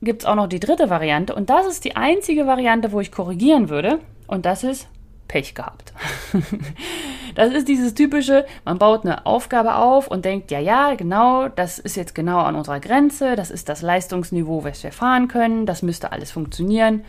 gibt 0.01 0.24
es 0.24 0.25
auch 0.27 0.36
noch 0.36 0.48
die 0.48 0.59
dritte 0.59 0.89
Variante 0.89 1.36
und 1.36 1.50
das 1.50 1.68
ist 1.68 1.86
die 1.86 1.95
einzige 1.95 2.48
Variante, 2.48 2.92
wo 2.92 3.00
ich 3.00 3.12
korrigieren 3.12 3.69
würde 3.69 4.00
und 4.27 4.45
das 4.45 4.63
ist 4.63 4.88
Pech 5.27 5.56
gehabt. 5.56 5.94
das 7.36 7.53
ist 7.53 7.68
dieses 7.68 7.94
typische, 7.94 8.45
man 8.65 8.77
baut 8.77 9.06
eine 9.06 9.25
Aufgabe 9.25 9.75
auf 9.75 10.07
und 10.07 10.25
denkt, 10.25 10.51
ja, 10.51 10.59
ja, 10.59 10.95
genau, 10.95 11.48
das 11.48 11.80
ist 11.80 11.95
jetzt 11.95 12.15
genau 12.15 12.39
an 12.39 12.56
unserer 12.56 12.80
Grenze, 12.80 13.36
das 13.36 13.50
ist 13.50 13.69
das 13.69 13.81
Leistungsniveau, 13.81 14.63
was 14.63 14.83
wir 14.83 14.92
fahren 14.92 15.27
können, 15.27 15.65
das 15.65 15.83
müsste 15.83 16.12
alles 16.12 16.31
funktionieren 16.31 17.06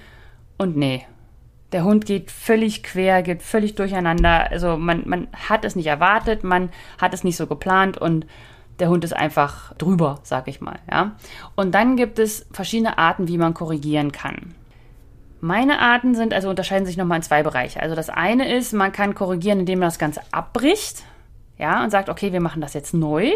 und 0.59 0.77
nee. 0.77 1.05
Der 1.73 1.85
Hund 1.85 2.05
geht 2.05 2.31
völlig 2.31 2.83
quer, 2.83 3.23
geht 3.23 3.43
völlig 3.43 3.75
durcheinander. 3.75 4.51
Also 4.51 4.77
man, 4.77 5.05
man 5.07 5.29
hat 5.33 5.65
es 5.65 5.75
nicht 5.75 5.87
erwartet, 5.87 6.45
man 6.45 6.69
hat 6.99 7.15
es 7.15 7.25
nicht 7.25 7.39
so 7.39 7.47
geplant 7.47 7.97
und 7.97 8.27
der 8.79 8.89
Hund 8.89 9.05
ist 9.05 9.15
einfach 9.15 9.75
drüber, 9.75 10.19
sag 10.23 10.49
ich 10.49 10.61
mal. 10.61 10.79
Ja? 10.91 11.13
Und 11.55 11.73
dann 11.75 11.97
gibt 11.97 12.19
es 12.19 12.47
verschiedene 12.53 12.99
Arten, 12.99 13.29
wie 13.29 13.39
man 13.39 13.55
korrigieren 13.55 14.13
kann. 14.13 14.55
Meine 15.41 15.81
Arten 15.81 16.15
sind, 16.15 16.33
also 16.33 16.49
unterscheiden 16.49 16.87
sich 16.87 16.97
nochmal 16.97 17.17
in 17.17 17.23
zwei 17.23 17.43
Bereiche. 17.43 17.81
Also 17.81 17.95
das 17.95 18.11
eine 18.11 18.55
ist, 18.55 18.73
man 18.73 18.93
kann 18.93 19.15
korrigieren, 19.15 19.61
indem 19.61 19.81
man 19.81 19.89
das 19.89 19.99
Ganze 19.99 20.21
abbricht, 20.31 21.03
ja, 21.59 21.83
und 21.83 21.91
sagt, 21.91 22.09
okay, 22.09 22.33
wir 22.33 22.41
machen 22.41 22.61
das 22.61 22.75
jetzt 22.75 22.95
neu. 22.95 23.33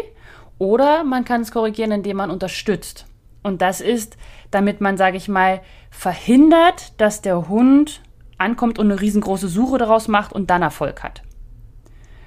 Oder 0.57 1.03
man 1.03 1.25
kann 1.25 1.41
es 1.41 1.51
korrigieren, 1.51 1.91
indem 1.91 2.17
man 2.17 2.31
unterstützt. 2.31 3.05
Und 3.43 3.61
das 3.61 3.81
ist, 3.81 4.17
damit 4.51 4.81
man, 4.81 4.97
sage 4.97 5.17
ich 5.17 5.27
mal, 5.27 5.61
verhindert, 5.89 6.99
dass 6.99 7.21
der 7.21 7.47
Hund 7.47 8.01
ankommt 8.37 8.79
und 8.79 8.91
eine 8.91 8.99
riesengroße 8.99 9.47
Suche 9.47 9.77
daraus 9.77 10.07
macht 10.07 10.33
und 10.33 10.49
dann 10.49 10.61
Erfolg 10.61 11.03
hat. 11.03 11.23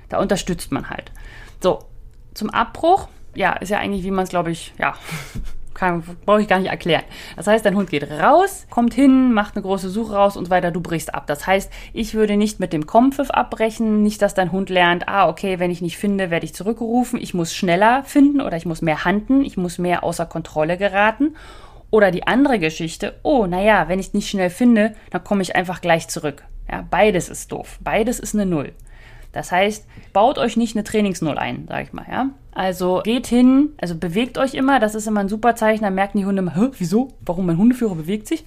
Da 0.08 0.18
unterstützt 0.18 0.72
man 0.72 0.90
halt. 0.90 1.12
So, 1.62 1.80
zum 2.40 2.48
Abbruch, 2.48 3.08
ja, 3.34 3.52
ist 3.52 3.68
ja 3.68 3.78
eigentlich, 3.78 4.02
wie 4.02 4.10
man 4.10 4.24
es, 4.24 4.30
glaube 4.30 4.50
ich, 4.50 4.72
ja, 4.78 4.94
brauche 6.24 6.40
ich 6.40 6.48
gar 6.48 6.58
nicht 6.58 6.70
erklären. 6.70 7.04
Das 7.36 7.46
heißt, 7.46 7.66
dein 7.66 7.76
Hund 7.76 7.90
geht 7.90 8.10
raus, 8.10 8.66
kommt 8.70 8.94
hin, 8.94 9.34
macht 9.34 9.56
eine 9.56 9.62
große 9.62 9.90
Suche 9.90 10.14
raus 10.14 10.38
und 10.38 10.48
weiter, 10.48 10.70
du 10.70 10.80
brichst 10.80 11.14
ab. 11.14 11.26
Das 11.26 11.46
heißt, 11.46 11.70
ich 11.92 12.14
würde 12.14 12.38
nicht 12.38 12.58
mit 12.58 12.72
dem 12.72 12.86
Kompfiff 12.86 13.30
abbrechen, 13.30 14.02
nicht, 14.02 14.22
dass 14.22 14.32
dein 14.32 14.52
Hund 14.52 14.70
lernt, 14.70 15.06
ah, 15.06 15.28
okay, 15.28 15.58
wenn 15.58 15.70
ich 15.70 15.82
nicht 15.82 15.98
finde, 15.98 16.30
werde 16.30 16.46
ich 16.46 16.54
zurückgerufen, 16.54 17.20
ich 17.20 17.34
muss 17.34 17.54
schneller 17.54 18.04
finden 18.04 18.40
oder 18.40 18.56
ich 18.56 18.64
muss 18.64 18.80
mehr 18.80 19.04
handen, 19.04 19.44
ich 19.44 19.58
muss 19.58 19.76
mehr 19.76 20.02
außer 20.02 20.24
Kontrolle 20.24 20.78
geraten. 20.78 21.36
Oder 21.90 22.10
die 22.10 22.26
andere 22.26 22.58
Geschichte, 22.58 23.16
oh, 23.22 23.44
naja, 23.46 23.86
wenn 23.88 23.98
ich 23.98 24.14
nicht 24.14 24.30
schnell 24.30 24.48
finde, 24.48 24.94
dann 25.10 25.24
komme 25.24 25.42
ich 25.42 25.56
einfach 25.56 25.82
gleich 25.82 26.08
zurück. 26.08 26.44
Ja, 26.70 26.86
beides 26.88 27.28
ist 27.28 27.52
doof. 27.52 27.78
Beides 27.82 28.18
ist 28.18 28.34
eine 28.34 28.46
Null. 28.46 28.72
Das 29.32 29.52
heißt, 29.52 29.86
baut 30.12 30.38
euch 30.38 30.56
nicht 30.56 30.76
eine 30.76 30.84
Trainingsnull 30.84 31.38
ein, 31.38 31.66
sag 31.68 31.84
ich 31.84 31.92
mal, 31.92 32.06
ja. 32.10 32.30
Also 32.52 33.00
geht 33.04 33.26
hin, 33.26 33.70
also 33.80 33.94
bewegt 33.94 34.38
euch 34.38 34.54
immer, 34.54 34.80
das 34.80 34.94
ist 34.94 35.06
immer 35.06 35.20
ein 35.20 35.28
super 35.28 35.54
Zeichen, 35.54 35.84
dann 35.84 35.94
merken 35.94 36.18
die 36.18 36.26
Hunde 36.26 36.42
immer, 36.42 36.56
Hä, 36.56 36.70
wieso? 36.78 37.08
Warum 37.24 37.46
mein 37.46 37.58
Hundeführer 37.58 37.94
bewegt 37.94 38.26
sich? 38.26 38.44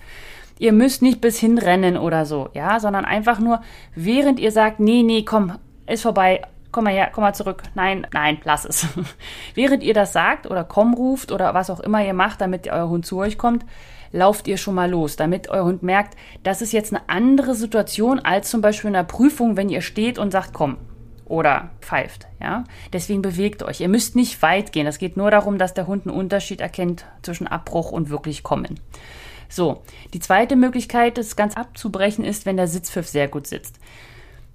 Ihr 0.60 0.74
müsst 0.74 1.02
nicht 1.02 1.22
bis 1.22 1.40
hinrennen 1.40 1.98
oder 1.98 2.26
so, 2.26 2.50
ja, 2.54 2.80
sondern 2.80 3.06
einfach 3.06 3.40
nur, 3.40 3.62
während 3.96 4.40
ihr 4.40 4.52
sagt, 4.52 4.80
nee, 4.80 5.04
nee, 5.04 5.24
komm, 5.24 5.54
ist 5.88 6.04
vorbei, 6.04 6.42
komm 6.72 6.84
mal 6.84 6.94
her, 6.94 7.10
komm 7.14 7.24
mal 7.24 7.34
zurück. 7.34 7.64
Nein, 7.76 8.06
nein, 8.12 8.40
lass 8.44 8.66
es. 8.66 8.88
während 9.56 9.84
ihr 9.84 9.94
das 9.94 10.12
sagt 10.12 10.50
oder 10.50 10.66
komm 10.66 10.94
ruft 10.94 11.32
oder 11.32 11.54
was 11.54 11.70
auch 11.70 11.80
immer 11.80 12.06
ihr 12.06 12.14
macht, 12.14 12.42
damit 12.42 12.68
euer 12.68 12.90
Hund 12.90 13.06
zu 13.06 13.18
euch 13.20 13.38
kommt, 13.38 13.66
lauft 14.14 14.48
ihr 14.48 14.58
schon 14.58 14.76
mal 14.76 14.90
los, 14.90 15.18
damit 15.18 15.50
euer 15.50 15.66
Hund 15.66 15.84
merkt, 15.84 16.16
das 16.44 16.62
ist 16.62 16.72
jetzt 16.72 16.94
eine 16.94 17.04
andere 17.10 17.56
Situation 17.56 18.20
als 18.20 18.50
zum 18.50 18.62
Beispiel 18.62 18.92
in 18.92 18.96
einer 18.96 19.04
Prüfung, 19.04 19.58
wenn 19.58 19.70
ihr 19.70 19.82
steht 19.82 20.18
und 20.18 20.32
sagt, 20.32 20.54
komm, 20.54 20.78
oder 21.26 21.72
pfeift, 21.82 22.28
ja. 22.40 22.64
Deswegen 22.92 23.22
bewegt 23.22 23.64
euch. 23.64 23.82
Ihr 23.82 23.90
müsst 23.90 24.16
nicht 24.16 24.42
weit 24.42 24.72
gehen. 24.72 24.88
Es 24.88 25.00
geht 25.00 25.18
nur 25.18 25.32
darum, 25.32 25.58
dass 25.58 25.74
der 25.74 25.88
Hund 25.88 26.06
einen 26.06 26.16
Unterschied 26.16 26.62
erkennt 26.62 27.06
zwischen 27.22 27.48
Abbruch 27.48 27.92
und 27.92 28.10
wirklich 28.10 28.44
kommen. 28.44 28.80
So, 29.50 29.82
die 30.14 30.20
zweite 30.20 30.56
Möglichkeit, 30.56 31.18
das 31.18 31.36
ganz 31.36 31.56
abzubrechen, 31.56 32.24
ist, 32.24 32.46
wenn 32.46 32.58
der 32.58 32.68
Sitzpfiff 32.68 33.08
sehr 33.08 33.28
gut 33.28 33.48
sitzt. 33.48 33.78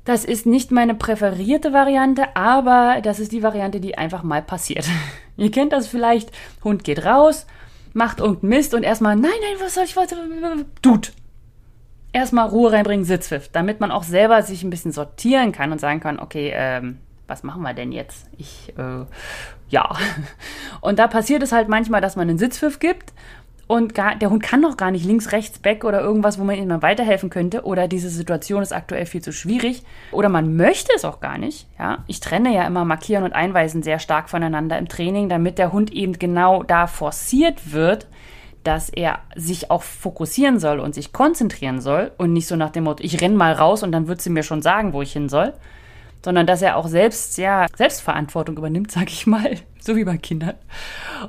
Das 0.04 0.24
ist 0.24 0.46
nicht 0.46 0.70
meine 0.70 0.94
präferierte 0.94 1.72
Variante, 1.72 2.34
aber 2.36 3.00
das 3.02 3.20
ist 3.20 3.32
die 3.32 3.42
Variante, 3.42 3.80
die 3.80 3.98
einfach 3.98 4.22
mal 4.22 4.42
passiert. 4.42 4.86
Ihr 5.36 5.50
kennt 5.50 5.72
das 5.72 5.86
vielleicht, 5.86 6.32
Hund 6.64 6.82
geht 6.84 7.04
raus, 7.04 7.46
macht 7.94 8.20
irgendeinen 8.20 8.50
Mist 8.50 8.74
und 8.74 8.82
erstmal, 8.82 9.16
nein, 9.16 9.30
nein, 9.40 9.56
was 9.60 9.74
soll 9.74 9.84
ich, 9.84 9.96
was, 9.96 10.08
tut. 10.82 11.12
Erstmal 12.12 12.48
Ruhe 12.48 12.72
reinbringen, 12.72 13.04
Sitzpfiff, 13.04 13.48
damit 13.48 13.80
man 13.80 13.90
auch 13.90 14.02
selber 14.02 14.42
sich 14.42 14.62
ein 14.62 14.70
bisschen 14.70 14.92
sortieren 14.92 15.52
kann 15.52 15.72
und 15.72 15.80
sagen 15.80 16.00
kann, 16.00 16.18
okay, 16.18 16.52
ähm, 16.54 16.98
was 17.26 17.42
machen 17.42 17.62
wir 17.62 17.74
denn 17.74 17.92
jetzt? 17.92 18.26
Ich, 18.38 18.72
äh, 18.78 19.04
ja. 19.68 19.96
Und 20.80 20.98
da 20.98 21.06
passiert 21.06 21.42
es 21.42 21.52
halt 21.52 21.68
manchmal, 21.68 22.00
dass 22.00 22.16
man 22.16 22.28
einen 22.28 22.38
Sitzpfiff 22.38 22.78
gibt 22.78 23.12
und 23.68 23.94
gar, 23.94 24.16
der 24.16 24.30
Hund 24.30 24.42
kann 24.42 24.62
noch 24.62 24.76
gar 24.78 24.90
nicht 24.90 25.04
links, 25.04 25.30
rechts, 25.30 25.58
back 25.58 25.84
oder 25.84 26.00
irgendwas, 26.00 26.38
wo 26.40 26.44
man 26.44 26.56
ihm 26.56 26.68
mal 26.68 26.82
weiterhelfen 26.82 27.28
könnte 27.28 27.64
oder 27.64 27.86
diese 27.86 28.08
Situation 28.08 28.62
ist 28.62 28.72
aktuell 28.72 29.04
viel 29.04 29.22
zu 29.22 29.30
schwierig 29.30 29.82
oder 30.10 30.30
man 30.30 30.56
möchte 30.56 30.90
es 30.96 31.04
auch 31.04 31.20
gar 31.20 31.36
nicht. 31.36 31.68
Ja, 31.78 32.02
ich 32.06 32.20
trenne 32.20 32.52
ja 32.54 32.66
immer 32.66 32.86
Markieren 32.86 33.24
und 33.24 33.34
Einweisen 33.34 33.82
sehr 33.82 33.98
stark 33.98 34.30
voneinander 34.30 34.78
im 34.78 34.88
Training, 34.88 35.28
damit 35.28 35.58
der 35.58 35.70
Hund 35.70 35.92
eben 35.92 36.14
genau 36.14 36.62
da 36.62 36.86
forciert 36.86 37.72
wird, 37.72 38.06
dass 38.64 38.88
er 38.88 39.20
sich 39.36 39.70
auch 39.70 39.82
fokussieren 39.82 40.58
soll 40.58 40.80
und 40.80 40.94
sich 40.94 41.12
konzentrieren 41.12 41.82
soll 41.82 42.10
und 42.16 42.32
nicht 42.32 42.46
so 42.46 42.56
nach 42.56 42.70
dem 42.70 42.84
Motto, 42.84 43.04
ich 43.04 43.20
renn 43.20 43.36
mal 43.36 43.52
raus 43.52 43.82
und 43.82 43.92
dann 43.92 44.08
wird 44.08 44.22
sie 44.22 44.30
mir 44.30 44.42
schon 44.42 44.62
sagen, 44.62 44.94
wo 44.94 45.02
ich 45.02 45.12
hin 45.12 45.28
soll, 45.28 45.52
sondern 46.24 46.46
dass 46.46 46.62
er 46.62 46.76
auch 46.76 46.88
selbst, 46.88 47.36
ja, 47.36 47.66
Selbstverantwortung 47.76 48.56
übernimmt, 48.56 48.90
sag 48.92 49.08
ich 49.08 49.26
mal, 49.26 49.56
so 49.78 49.94
wie 49.94 50.04
bei 50.04 50.16
Kindern. 50.16 50.54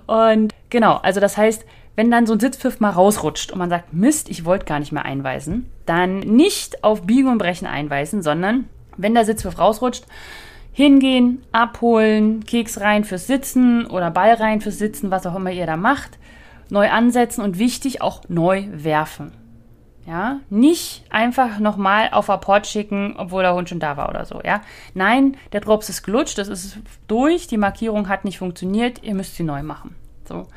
Und 0.08 0.54
genau, 0.70 0.96
also 0.96 1.20
das 1.20 1.36
heißt, 1.36 1.66
wenn 2.00 2.12
dann 2.12 2.26
so 2.26 2.32
ein 2.32 2.40
Sitzpfiff 2.40 2.80
mal 2.80 2.92
rausrutscht 2.92 3.52
und 3.52 3.60
man 3.60 3.70
sagt, 3.70 3.92
Mist, 3.94 4.30
ich 4.30 4.46
wollte 4.46 4.64
gar 4.64 4.80
nicht 4.80 4.94
mehr 4.94 5.04
einweisen, 5.04 5.70
dann 5.86 6.20
nicht 6.20 6.82
auf 6.82 7.02
Biegen 7.02 7.28
und 7.28 7.40
Brechen 7.40 7.68
einweisen, 7.68 8.22
sondern 8.22 8.70
wenn 8.96 9.16
der 9.16 9.26
Sitzpfiff 9.26 9.60
rausrutscht, 9.60 10.06
hingehen, 10.72 11.44
abholen, 11.52 12.46
Keks 12.46 12.80
rein 12.80 13.04
fürs 13.04 13.28
Sitzen 13.28 13.86
oder 13.86 14.12
Ball 14.12 14.36
rein 14.36 14.62
fürs 14.62 14.78
Sitzen, 14.78 15.12
was 15.12 15.28
auch 15.28 15.36
immer 15.36 15.52
ihr 15.52 15.66
da 15.66 15.76
macht, 15.76 16.18
neu 16.70 16.90
ansetzen 16.90 17.42
und 17.42 17.60
wichtig 17.60 18.02
auch 18.02 18.22
neu 18.30 18.64
werfen. 18.72 19.34
Ja, 20.08 20.40
nicht 20.50 21.04
einfach 21.10 21.60
nochmal 21.60 22.12
auf 22.14 22.30
Apport 22.30 22.66
schicken, 22.66 23.16
obwohl 23.18 23.44
der 23.44 23.56
Hund 23.56 23.68
schon 23.68 23.82
da 23.82 23.98
war 23.98 24.08
oder 24.08 24.24
so, 24.24 24.40
ja. 24.42 24.62
Nein, 24.94 25.36
der 25.52 25.60
Drops 25.60 25.90
ist 25.90 26.04
gelutscht, 26.04 26.38
das 26.38 26.48
ist 26.48 26.78
durch, 27.10 27.48
die 27.48 27.58
Markierung 27.58 28.08
hat 28.08 28.24
nicht 28.24 28.38
funktioniert, 28.38 29.04
ihr 29.04 29.16
müsst 29.16 29.36
sie 29.36 29.44
neu 29.44 29.64
machen. 29.64 29.96
So. 30.24 30.48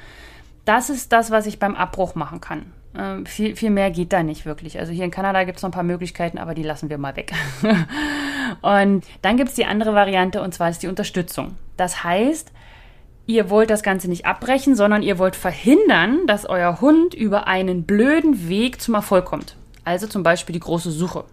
Das 0.65 0.91
ist 0.91 1.13
das, 1.13 1.31
was 1.31 1.47
ich 1.47 1.59
beim 1.59 1.75
Abbruch 1.75 2.15
machen 2.15 2.41
kann. 2.41 2.73
Ähm, 2.97 3.25
viel, 3.27 3.57
viel 3.57 3.71
mehr 3.71 3.91
geht 3.91 4.13
da 4.13 4.23
nicht 4.23 4.45
wirklich. 4.45 4.79
Also 4.79 4.93
hier 4.93 5.05
in 5.05 5.11
Kanada 5.11 5.45
gibt 5.45 5.57
es 5.57 5.63
noch 5.63 5.71
ein 5.71 5.75
paar 5.75 5.83
Möglichkeiten, 5.83 6.39
aber 6.39 6.55
die 6.55 6.63
lassen 6.63 6.91
wir 6.91 6.99
mal 6.99 7.17
weg. 7.17 7.33
und 8.63 9.05
dann 9.23 9.37
gibt 9.37 9.51
es 9.51 9.55
die 9.55 9.65
andere 9.65 9.95
Variante 9.95 10.43
und 10.43 10.53
zwar 10.53 10.69
ist 10.69 10.83
die 10.83 10.89
Unterstützung. 10.89 11.57
Das 11.77 12.05
heißt, 12.05 12.53
ihr 13.27 13.49
wollt 13.49 13.71
das 13.71 13.83
Ganze 13.83 14.09
nicht 14.09 14.27
abbrechen, 14.27 14.77
sondern 14.77 15.03
ihr 15.03 15.19
wollt 15.19 15.37
verhindern, 15.37 16.27
dass 16.27 16.45
euer 16.45 16.81
Hund 16.81 17.15
über 17.15 17.47
einen 17.47 17.85
blöden 17.85 18.49
Weg 18.49 18.81
zum 18.81 18.95
Erfolg 18.95 19.25
kommt. 19.25 19.57
Also 19.85 20.07
zum 20.07 20.23
Beispiel 20.23 20.53
die 20.53 20.61
große 20.61 20.91
Suche. 20.91 21.25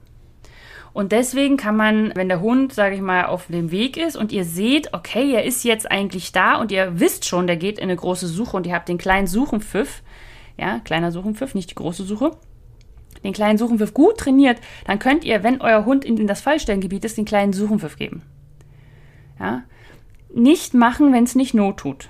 Und 0.93 1.11
deswegen 1.11 1.57
kann 1.57 1.75
man, 1.75 2.11
wenn 2.15 2.29
der 2.29 2.41
Hund, 2.41 2.73
sage 2.73 2.95
ich 2.95 3.01
mal, 3.01 3.25
auf 3.25 3.47
dem 3.47 3.71
Weg 3.71 3.95
ist 3.95 4.15
und 4.15 4.31
ihr 4.31 4.43
seht, 4.43 4.93
okay, 4.93 5.33
er 5.33 5.43
ist 5.43 5.63
jetzt 5.63 5.89
eigentlich 5.89 6.31
da 6.31 6.55
und 6.59 6.71
ihr 6.71 6.99
wisst 6.99 7.25
schon, 7.25 7.47
der 7.47 7.57
geht 7.57 7.77
in 7.77 7.83
eine 7.83 7.95
große 7.95 8.27
Suche 8.27 8.57
und 8.57 8.65
ihr 8.65 8.73
habt 8.73 8.89
den 8.89 8.97
kleinen 8.97 9.27
Suchenpfiff, 9.27 10.01
ja, 10.57 10.79
kleiner 10.79 11.11
Suchenpfiff, 11.11 11.53
nicht 11.53 11.69
die 11.69 11.75
große 11.75 12.03
Suche, 12.03 12.31
den 13.23 13.33
kleinen 13.33 13.57
Suchenpfiff 13.57 13.93
gut 13.93 14.17
trainiert, 14.17 14.59
dann 14.85 14.99
könnt 14.99 15.23
ihr, 15.23 15.43
wenn 15.43 15.61
euer 15.61 15.85
Hund 15.85 16.05
in 16.05 16.27
das 16.27 16.41
Fallstellengebiet 16.41 17.05
ist, 17.05 17.17
den 17.17 17.25
kleinen 17.25 17.53
Suchenpfiff 17.53 17.95
geben. 17.95 18.23
Ja, 19.39 19.63
nicht 20.33 20.73
machen, 20.73 21.13
wenn 21.13 21.23
es 21.23 21.35
nicht 21.35 21.53
not 21.53 21.77
tut. 21.77 22.09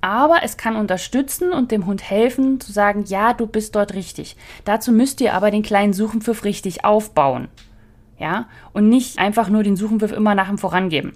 Aber 0.00 0.42
es 0.42 0.58
kann 0.58 0.76
unterstützen 0.76 1.52
und 1.52 1.70
dem 1.70 1.86
Hund 1.86 2.02
helfen, 2.02 2.60
zu 2.60 2.72
sagen, 2.72 3.04
ja, 3.06 3.32
du 3.32 3.46
bist 3.46 3.74
dort 3.74 3.94
richtig. 3.94 4.36
Dazu 4.64 4.92
müsst 4.92 5.20
ihr 5.22 5.32
aber 5.32 5.50
den 5.50 5.62
kleinen 5.62 5.94
Suchenpfiff 5.94 6.44
richtig 6.44 6.84
aufbauen. 6.84 7.48
Ja, 8.24 8.46
und 8.72 8.88
nicht 8.88 9.18
einfach 9.18 9.50
nur 9.50 9.62
den 9.62 9.76
Suchenpfiff 9.76 10.10
immer 10.10 10.34
nach 10.34 10.48
ihm 10.48 10.56
vorangeben. 10.56 11.12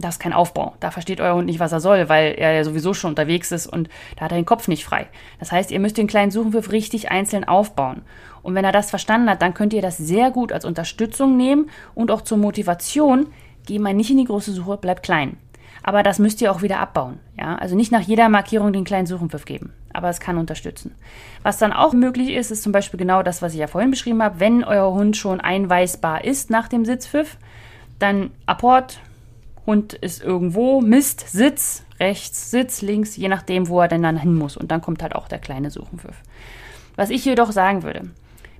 Das 0.00 0.16
ist 0.16 0.18
kein 0.18 0.32
Aufbau. 0.32 0.74
Da 0.80 0.90
versteht 0.90 1.20
euer 1.20 1.36
Hund 1.36 1.46
nicht, 1.46 1.60
was 1.60 1.70
er 1.70 1.78
soll, 1.78 2.08
weil 2.08 2.34
er 2.36 2.50
ja 2.50 2.64
sowieso 2.64 2.92
schon 2.92 3.10
unterwegs 3.10 3.52
ist 3.52 3.68
und 3.68 3.88
da 4.16 4.24
hat 4.24 4.32
er 4.32 4.38
den 4.38 4.44
Kopf 4.44 4.66
nicht 4.66 4.84
frei. 4.84 5.06
Das 5.38 5.52
heißt, 5.52 5.70
ihr 5.70 5.78
müsst 5.78 5.96
den 5.96 6.08
kleinen 6.08 6.32
Suchenpfiff 6.32 6.72
richtig 6.72 7.12
einzeln 7.12 7.44
aufbauen. 7.44 8.02
Und 8.42 8.56
wenn 8.56 8.64
er 8.64 8.72
das 8.72 8.90
verstanden 8.90 9.30
hat, 9.30 9.42
dann 9.42 9.54
könnt 9.54 9.72
ihr 9.74 9.80
das 9.80 9.96
sehr 9.96 10.32
gut 10.32 10.50
als 10.50 10.64
Unterstützung 10.64 11.36
nehmen 11.36 11.70
und 11.94 12.10
auch 12.10 12.22
zur 12.22 12.38
Motivation. 12.38 13.28
Geh 13.64 13.78
mal 13.78 13.94
nicht 13.94 14.10
in 14.10 14.18
die 14.18 14.24
große 14.24 14.50
Suche, 14.50 14.76
bleib 14.76 15.04
klein. 15.04 15.36
Aber 15.84 16.02
das 16.02 16.18
müsst 16.18 16.42
ihr 16.42 16.50
auch 16.50 16.62
wieder 16.62 16.80
abbauen. 16.80 17.20
Ja? 17.38 17.54
Also 17.54 17.76
nicht 17.76 17.92
nach 17.92 18.00
jeder 18.00 18.28
Markierung 18.28 18.72
den 18.72 18.82
kleinen 18.82 19.06
Suchenpfiff 19.06 19.44
geben. 19.44 19.72
Aber 19.94 20.10
es 20.10 20.20
kann 20.20 20.36
unterstützen. 20.36 20.94
Was 21.42 21.56
dann 21.56 21.72
auch 21.72 21.94
möglich 21.94 22.30
ist, 22.30 22.50
ist 22.50 22.62
zum 22.62 22.72
Beispiel 22.72 22.98
genau 22.98 23.22
das, 23.22 23.40
was 23.40 23.54
ich 23.54 23.60
ja 23.60 23.68
vorhin 23.68 23.90
beschrieben 23.90 24.22
habe. 24.22 24.40
Wenn 24.40 24.64
euer 24.64 24.92
Hund 24.92 25.16
schon 25.16 25.40
einweisbar 25.40 26.24
ist 26.24 26.50
nach 26.50 26.68
dem 26.68 26.84
Sitzpfiff, 26.84 27.38
dann 27.98 28.32
Apport, 28.44 28.98
Hund 29.66 29.94
ist 29.94 30.22
irgendwo, 30.22 30.80
Mist, 30.80 31.30
Sitz, 31.30 31.84
rechts, 32.00 32.50
Sitz, 32.50 32.82
links, 32.82 33.16
je 33.16 33.28
nachdem, 33.28 33.68
wo 33.68 33.80
er 33.80 33.88
denn 33.88 34.02
dann 34.02 34.18
hin 34.18 34.34
muss. 34.34 34.56
Und 34.56 34.70
dann 34.70 34.82
kommt 34.82 35.02
halt 35.02 35.14
auch 35.14 35.28
der 35.28 35.38
kleine 35.38 35.70
Suchenpfiff. 35.70 36.20
Was 36.96 37.10
ich 37.10 37.24
jedoch 37.24 37.52
sagen 37.52 37.82
würde, 37.82 38.02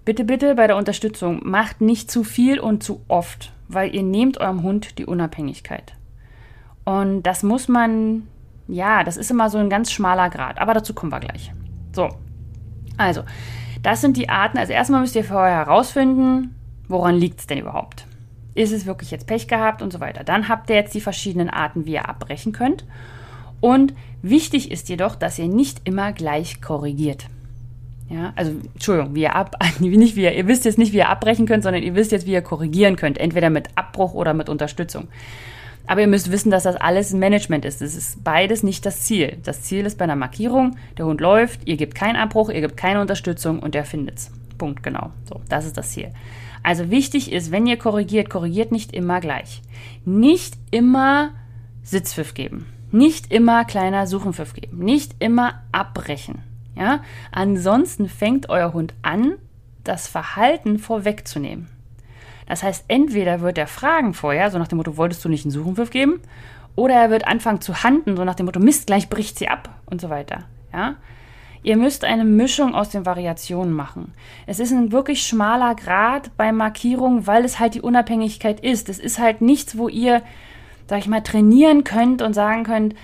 bitte, 0.04 0.24
bitte 0.24 0.54
bei 0.54 0.66
der 0.66 0.76
Unterstützung 0.76 1.40
macht 1.42 1.80
nicht 1.80 2.10
zu 2.10 2.24
viel 2.24 2.58
und 2.58 2.82
zu 2.82 3.02
oft, 3.08 3.52
weil 3.68 3.94
ihr 3.94 4.02
nehmt 4.02 4.38
eurem 4.38 4.62
Hund 4.62 4.98
die 4.98 5.06
Unabhängigkeit. 5.06 5.94
Und 6.84 7.22
das 7.22 7.42
muss 7.42 7.68
man, 7.68 8.28
ja, 8.68 9.04
das 9.04 9.16
ist 9.16 9.30
immer 9.30 9.50
so 9.50 9.58
ein 9.58 9.70
ganz 9.70 9.92
schmaler 9.92 10.30
Grad. 10.30 10.58
Aber 10.58 10.74
dazu 10.74 10.94
kommen 10.94 11.12
wir 11.12 11.20
gleich. 11.20 11.52
So, 11.92 12.08
also, 12.96 13.22
das 13.82 14.00
sind 14.00 14.16
die 14.16 14.28
Arten. 14.28 14.58
Also 14.58 14.72
erstmal 14.72 15.00
müsst 15.00 15.16
ihr 15.16 15.24
vorher 15.24 15.56
herausfinden, 15.56 16.54
woran 16.88 17.16
liegt 17.16 17.40
es 17.40 17.46
denn 17.46 17.58
überhaupt. 17.58 18.06
Ist 18.54 18.72
es 18.72 18.86
wirklich 18.86 19.10
jetzt 19.10 19.26
Pech 19.26 19.48
gehabt 19.48 19.82
und 19.82 19.92
so 19.92 20.00
weiter. 20.00 20.24
Dann 20.24 20.48
habt 20.48 20.70
ihr 20.70 20.76
jetzt 20.76 20.94
die 20.94 21.00
verschiedenen 21.00 21.50
Arten, 21.50 21.86
wie 21.86 21.92
ihr 21.92 22.08
abbrechen 22.08 22.52
könnt. 22.52 22.84
Und 23.60 23.94
wichtig 24.22 24.70
ist 24.70 24.88
jedoch, 24.88 25.16
dass 25.16 25.38
ihr 25.38 25.48
nicht 25.48 25.82
immer 25.84 26.12
gleich 26.12 26.60
korrigiert. 26.60 27.26
Ja, 28.08 28.32
also 28.36 28.52
Entschuldigung, 28.74 29.14
wie 29.14 29.22
ihr 29.22 29.34
ab, 29.34 29.56
nicht 29.80 30.16
wie 30.16 30.22
ihr, 30.22 30.34
ihr 30.34 30.46
wisst 30.46 30.64
jetzt 30.64 30.78
nicht, 30.78 30.92
wie 30.92 30.98
ihr 30.98 31.08
abbrechen 31.08 31.46
könnt, 31.46 31.62
sondern 31.62 31.82
ihr 31.82 31.94
wisst 31.94 32.12
jetzt, 32.12 32.26
wie 32.26 32.32
ihr 32.32 32.42
korrigieren 32.42 32.96
könnt, 32.96 33.18
entweder 33.18 33.50
mit 33.50 33.68
Abbruch 33.74 34.14
oder 34.14 34.34
mit 34.34 34.48
Unterstützung. 34.48 35.08
Aber 35.86 36.00
ihr 36.00 36.06
müsst 36.06 36.32
wissen, 36.32 36.50
dass 36.50 36.62
das 36.62 36.76
alles 36.76 37.12
Management 37.12 37.64
ist. 37.64 37.80
Das 37.80 37.94
ist 37.94 38.24
beides 38.24 38.62
nicht 38.62 38.86
das 38.86 39.02
Ziel. 39.02 39.38
Das 39.42 39.62
Ziel 39.62 39.84
ist 39.84 39.98
bei 39.98 40.04
einer 40.04 40.16
Markierung, 40.16 40.76
der 40.96 41.06
Hund 41.06 41.20
läuft, 41.20 41.66
ihr 41.66 41.76
gebt 41.76 41.94
keinen 41.94 42.16
Abbruch, 42.16 42.48
ihr 42.48 42.60
gebt 42.60 42.76
keine 42.76 43.00
Unterstützung 43.00 43.58
und 43.58 43.74
der 43.74 43.84
findet's. 43.84 44.30
Punkt, 44.56 44.82
genau. 44.82 45.10
So, 45.28 45.40
das 45.48 45.66
ist 45.66 45.76
das 45.76 45.90
Ziel. 45.90 46.12
Also 46.62 46.90
wichtig 46.90 47.30
ist, 47.30 47.50
wenn 47.50 47.66
ihr 47.66 47.76
korrigiert, 47.76 48.30
korrigiert 48.30 48.72
nicht 48.72 48.94
immer 48.94 49.20
gleich. 49.20 49.60
Nicht 50.04 50.54
immer 50.70 51.32
Sitzpfiff 51.82 52.32
geben. 52.32 52.66
Nicht 52.90 53.32
immer 53.32 53.64
kleiner 53.64 54.06
Suchenpfiff 54.06 54.54
geben. 54.54 54.78
Nicht 54.78 55.16
immer 55.18 55.62
abbrechen. 55.72 56.42
Ja? 56.76 57.02
Ansonsten 57.32 58.08
fängt 58.08 58.48
euer 58.48 58.72
Hund 58.72 58.94
an, 59.02 59.34
das 59.82 60.08
Verhalten 60.08 60.78
vorwegzunehmen. 60.78 61.68
Das 62.46 62.62
heißt, 62.62 62.84
entweder 62.88 63.40
wird 63.40 63.58
er 63.58 63.66
fragen 63.66 64.14
vorher, 64.14 64.50
so 64.50 64.58
nach 64.58 64.68
dem 64.68 64.78
Motto, 64.78 64.96
wolltest 64.96 65.24
du 65.24 65.28
nicht 65.28 65.44
einen 65.44 65.52
Suchenwurf 65.52 65.90
geben? 65.90 66.20
Oder 66.76 66.94
er 66.94 67.10
wird 67.10 67.26
anfangen 67.26 67.60
zu 67.60 67.82
handen, 67.82 68.16
so 68.16 68.24
nach 68.24 68.34
dem 68.34 68.46
Motto, 68.46 68.60
Mist, 68.60 68.86
gleich 68.86 69.08
bricht 69.08 69.38
sie 69.38 69.48
ab 69.48 69.70
und 69.86 70.00
so 70.00 70.10
weiter. 70.10 70.44
Ja? 70.72 70.96
Ihr 71.62 71.78
müsst 71.78 72.04
eine 72.04 72.26
Mischung 72.26 72.74
aus 72.74 72.90
den 72.90 73.06
Variationen 73.06 73.72
machen. 73.72 74.12
Es 74.46 74.60
ist 74.60 74.72
ein 74.72 74.92
wirklich 74.92 75.26
schmaler 75.26 75.74
Grad 75.74 76.36
bei 76.36 76.52
Markierungen, 76.52 77.26
weil 77.26 77.44
es 77.44 77.58
halt 77.58 77.74
die 77.74 77.80
Unabhängigkeit 77.80 78.60
ist. 78.60 78.90
Es 78.90 78.98
ist 78.98 79.18
halt 79.18 79.40
nichts, 79.40 79.78
wo 79.78 79.88
ihr, 79.88 80.20
sag 80.88 80.98
ich 80.98 81.08
mal, 81.08 81.22
trainieren 81.22 81.82
könnt 81.82 82.20
und 82.20 82.34
sagen 82.34 82.64
könnt, 82.64 82.94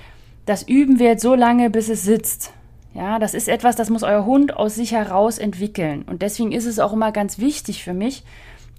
das 0.45 0.63
üben 0.63 0.99
wir 0.99 1.07
jetzt 1.07 1.23
so 1.23 1.35
lange, 1.35 1.71
bis 1.71 1.89
es 1.89 2.03
sitzt. 2.03 2.53
Ja, 2.93 3.19
das 3.19 3.35
ist 3.35 3.49
etwas, 3.49 3.77
das 3.77 3.89
muss 3.89 4.03
euer 4.03 4.27
Hund 4.27 4.57
aus 4.57 4.75
sich 4.75 4.93
heraus 4.93 5.39
entwickeln. 5.39 6.03
Und 6.03 6.23
deswegen 6.23 6.53
ist 6.53 6.67
es 6.67 6.81
auch 6.81 6.93
immer 6.93 7.13
ganz 7.13 7.39
wichtig 7.39 7.83
für 7.83 7.95
mich, 7.95 8.25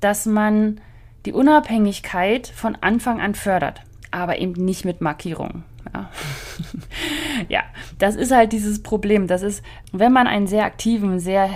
dass 0.01 0.25
man 0.25 0.81
die 1.25 1.33
Unabhängigkeit 1.33 2.47
von 2.47 2.75
Anfang 2.81 3.21
an 3.21 3.35
fördert, 3.35 3.81
aber 4.11 4.39
eben 4.39 4.53
nicht 4.65 4.85
mit 4.85 5.01
Markierungen. 5.01 5.63
Ja. 5.93 6.09
ja, 7.49 7.61
das 7.97 8.15
ist 8.15 8.31
halt 8.31 8.51
dieses 8.51 8.83
Problem. 8.83 9.27
Das 9.27 9.41
ist, 9.41 9.63
wenn 9.91 10.11
man 10.11 10.27
einen 10.27 10.47
sehr 10.47 10.65
aktiven, 10.65 11.19
sehr, 11.19 11.49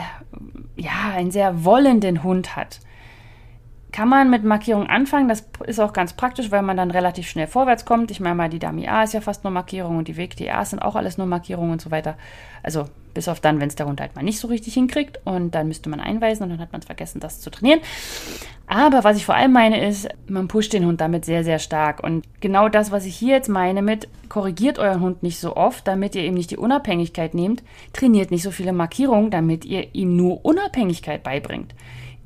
ja, 0.75 1.11
einen 1.13 1.31
sehr 1.31 1.65
wollenden 1.65 2.23
Hund 2.23 2.55
hat, 2.55 2.79
kann 3.95 4.09
man 4.09 4.29
mit 4.29 4.43
Markierungen 4.43 4.89
anfangen. 4.89 5.29
Das 5.29 5.47
ist 5.65 5.79
auch 5.79 5.93
ganz 5.93 6.11
praktisch, 6.11 6.51
weil 6.51 6.61
man 6.61 6.75
dann 6.75 6.91
relativ 6.91 7.29
schnell 7.29 7.47
vorwärts 7.47 7.85
kommt. 7.85 8.11
Ich 8.11 8.19
meine 8.19 8.35
mal, 8.35 8.49
die 8.49 8.59
Dami 8.59 8.89
A 8.89 9.03
ist 9.03 9.13
ja 9.13 9.21
fast 9.21 9.45
nur 9.45 9.51
Markierung 9.51 9.95
und 9.95 10.09
die 10.09 10.17
Weg 10.17 10.35
DA 10.35 10.65
sind 10.65 10.79
auch 10.79 10.97
alles 10.97 11.17
nur 11.17 11.27
Markierungen 11.27 11.71
und 11.71 11.81
so 11.81 11.91
weiter. 11.91 12.17
Also 12.61 12.89
bis 13.13 13.29
auf 13.29 13.39
dann, 13.39 13.61
wenn 13.61 13.69
es 13.69 13.75
der 13.75 13.85
Hund 13.85 14.01
halt 14.01 14.13
mal 14.13 14.21
nicht 14.21 14.39
so 14.39 14.49
richtig 14.49 14.73
hinkriegt 14.73 15.21
und 15.23 15.55
dann 15.55 15.69
müsste 15.69 15.89
man 15.89 16.01
einweisen 16.01 16.43
und 16.43 16.49
dann 16.49 16.59
hat 16.59 16.73
man 16.73 16.81
vergessen, 16.81 17.21
das 17.21 17.39
zu 17.39 17.49
trainieren. 17.49 17.79
Aber 18.67 19.05
was 19.05 19.15
ich 19.15 19.25
vor 19.25 19.35
allem 19.35 19.53
meine 19.53 19.87
ist, 19.87 20.09
man 20.27 20.49
pusht 20.49 20.73
den 20.73 20.85
Hund 20.85 20.99
damit 20.99 21.23
sehr, 21.23 21.45
sehr 21.45 21.59
stark. 21.59 22.03
Und 22.03 22.25
genau 22.41 22.67
das, 22.67 22.91
was 22.91 23.05
ich 23.05 23.15
hier 23.15 23.35
jetzt 23.35 23.47
meine 23.47 23.81
mit, 23.81 24.09
korrigiert 24.27 24.77
euren 24.77 24.99
Hund 24.99 25.23
nicht 25.23 25.39
so 25.39 25.55
oft, 25.55 25.87
damit 25.87 26.15
ihr 26.15 26.25
ihm 26.25 26.33
nicht 26.33 26.51
die 26.51 26.57
Unabhängigkeit 26.57 27.33
nehmt, 27.33 27.63
trainiert 27.93 28.29
nicht 28.29 28.43
so 28.43 28.51
viele 28.51 28.73
Markierungen, 28.73 29.31
damit 29.31 29.63
ihr 29.63 29.95
ihm 29.95 30.17
nur 30.17 30.43
Unabhängigkeit 30.43 31.23
beibringt. 31.23 31.73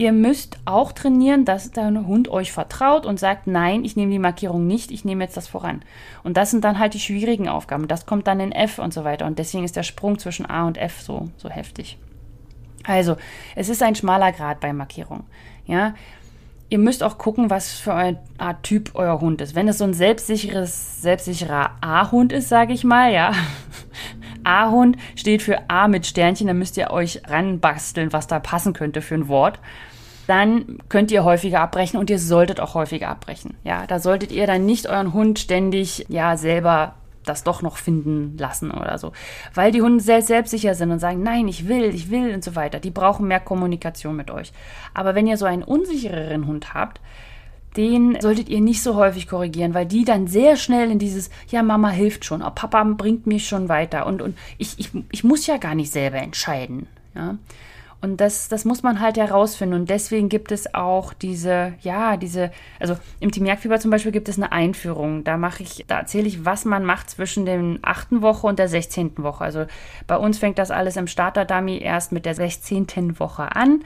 Ihr 0.01 0.13
müsst 0.13 0.57
auch 0.63 0.93
trainieren, 0.93 1.43
dass 1.43 1.71
der 1.71 1.87
Hund 1.87 2.29
euch 2.29 2.53
vertraut 2.53 3.05
und 3.05 3.19
sagt, 3.19 3.47
nein, 3.47 3.83
ich 3.83 3.97
nehme 3.97 4.13
die 4.13 4.17
Markierung 4.17 4.65
nicht, 4.65 4.91
ich 4.91 5.03
nehme 5.03 5.25
jetzt 5.25 5.35
das 5.35 5.49
voran. 5.49 5.81
Und 6.23 6.37
das 6.37 6.51
sind 6.51 6.63
dann 6.63 6.79
halt 6.79 6.93
die 6.93 7.01
schwierigen 7.01 7.49
Aufgaben. 7.49 7.89
Das 7.89 8.05
kommt 8.05 8.25
dann 8.25 8.39
in 8.39 8.53
F 8.53 8.79
und 8.79 8.93
so 8.93 9.03
weiter. 9.03 9.25
Und 9.25 9.39
deswegen 9.39 9.65
ist 9.65 9.75
der 9.75 9.83
Sprung 9.83 10.17
zwischen 10.17 10.45
A 10.45 10.65
und 10.67 10.77
F 10.77 11.01
so, 11.01 11.27
so 11.35 11.49
heftig. 11.49 11.97
Also, 12.85 13.17
es 13.57 13.67
ist 13.67 13.83
ein 13.83 13.93
schmaler 13.93 14.31
Grad 14.31 14.61
bei 14.61 14.71
Markierung. 14.71 15.25
Ja, 15.65 15.95
ihr 16.69 16.79
müsst 16.79 17.03
auch 17.03 17.17
gucken, 17.17 17.49
was 17.49 17.73
für 17.73 17.93
ein 17.93 18.19
Art 18.37 18.63
Typ 18.63 18.91
euer 18.93 19.19
Hund 19.19 19.41
ist. 19.41 19.53
Wenn 19.53 19.67
es 19.67 19.79
so 19.79 19.83
ein 19.83 19.93
selbstsicheres, 19.93 21.01
selbstsicherer 21.01 21.71
A-Hund 21.81 22.31
ist, 22.31 22.47
sage 22.47 22.71
ich 22.71 22.85
mal, 22.85 23.11
ja. 23.11 23.33
A-Hund 24.45 24.95
steht 25.17 25.41
für 25.41 25.69
A 25.69 25.89
mit 25.89 26.05
Sternchen, 26.05 26.47
dann 26.47 26.57
müsst 26.57 26.77
ihr 26.77 26.89
euch 26.89 27.21
ranbasteln, 27.27 28.13
was 28.13 28.27
da 28.27 28.39
passen 28.39 28.71
könnte 28.71 29.01
für 29.01 29.15
ein 29.15 29.27
Wort 29.27 29.59
dann 30.29 30.77
könnt 30.89 31.11
ihr 31.11 31.23
häufiger 31.23 31.61
abbrechen 31.61 31.99
und 31.99 32.09
ihr 32.09 32.19
solltet 32.19 32.59
auch 32.59 32.75
häufiger 32.75 33.09
abbrechen. 33.09 33.55
Ja, 33.63 33.87
da 33.87 33.99
solltet 33.99 34.31
ihr 34.31 34.45
dann 34.45 34.65
nicht 34.65 34.87
euren 34.87 35.13
Hund 35.13 35.39
ständig 35.39 36.05
ja 36.07 36.37
selber 36.37 36.93
das 37.25 37.43
doch 37.43 37.61
noch 37.61 37.77
finden 37.77 38.37
lassen 38.37 38.71
oder 38.71 38.97
so. 38.97 39.11
Weil 39.53 39.71
die 39.71 39.81
Hunde 39.81 40.03
sehr 40.03 40.21
selbstsicher 40.21 40.75
sind 40.75 40.91
und 40.91 40.99
sagen, 40.99 41.23
nein, 41.23 41.47
ich 41.47 41.67
will, 41.67 41.95
ich 41.95 42.11
will 42.11 42.33
und 42.33 42.43
so 42.43 42.55
weiter. 42.55 42.79
Die 42.79 42.91
brauchen 42.91 43.27
mehr 43.27 43.39
Kommunikation 43.39 44.15
mit 44.15 44.29
euch. 44.31 44.51
Aber 44.93 45.15
wenn 45.15 45.27
ihr 45.27 45.37
so 45.37 45.45
einen 45.45 45.63
unsichereren 45.63 46.45
Hund 46.47 46.73
habt, 46.73 47.01
den 47.75 48.19
solltet 48.21 48.49
ihr 48.49 48.61
nicht 48.61 48.83
so 48.83 48.95
häufig 48.95 49.27
korrigieren, 49.27 49.73
weil 49.73 49.85
die 49.85 50.05
dann 50.05 50.27
sehr 50.27 50.57
schnell 50.57 50.91
in 50.91 50.99
dieses, 50.99 51.29
ja, 51.49 51.63
Mama 51.63 51.89
hilft 51.89 52.25
schon, 52.25 52.41
oh, 52.41 52.51
Papa 52.53 52.83
bringt 52.83 53.27
mich 53.27 53.47
schon 53.47 53.69
weiter 53.69 54.05
und, 54.05 54.21
und 54.21 54.37
ich, 54.57 54.79
ich, 54.79 54.91
ich 55.11 55.23
muss 55.23 55.45
ja 55.47 55.57
gar 55.57 55.75
nicht 55.75 55.91
selber 55.91 56.17
entscheiden. 56.17 56.87
Ja? 57.15 57.37
Und 58.01 58.21
das, 58.21 58.47
das 58.47 58.63
muss 58.63 58.81
man 58.81 59.01
halt 59.01 59.17
herausfinden. 59.17 59.75
Und 59.75 59.89
deswegen 59.89 60.29
gibt 60.29 60.53
es 60.53 60.73
auch 60.73 61.11
diese, 61.13 61.73
ja, 61.81 62.15
diese, 62.15 62.49
also 62.79 62.97
im 63.19 63.31
Team 63.31 63.45
Jagdfieber 63.45 63.77
zum 63.77 63.91
Beispiel 63.91 64.13
gibt 64.13 64.29
es 64.29 64.37
eine 64.37 64.53
Einführung. 64.53 65.25
Da 65.25 65.35
mache 65.35 65.63
ich, 65.63 65.83
da 65.87 65.99
erzähle 65.99 66.27
ich, 66.27 66.45
was 66.45 66.63
man 66.63 66.85
macht 66.85 67.09
zwischen 67.09 67.45
der 67.45 67.61
achten 67.81 68.21
Woche 68.21 68.47
und 68.47 68.57
der 68.57 68.69
sechzehnten 68.69 69.21
Woche. 69.23 69.43
Also 69.43 69.65
bei 70.07 70.15
uns 70.15 70.37
fängt 70.37 70.59
das 70.59 70.71
alles 70.71 70.95
im 70.95 71.07
Starter-Dummy 71.07 71.79
erst 71.79 72.13
mit 72.13 72.25
der 72.25 72.35
sechzehnten 72.35 73.19
Woche 73.19 73.53
an. 73.53 73.83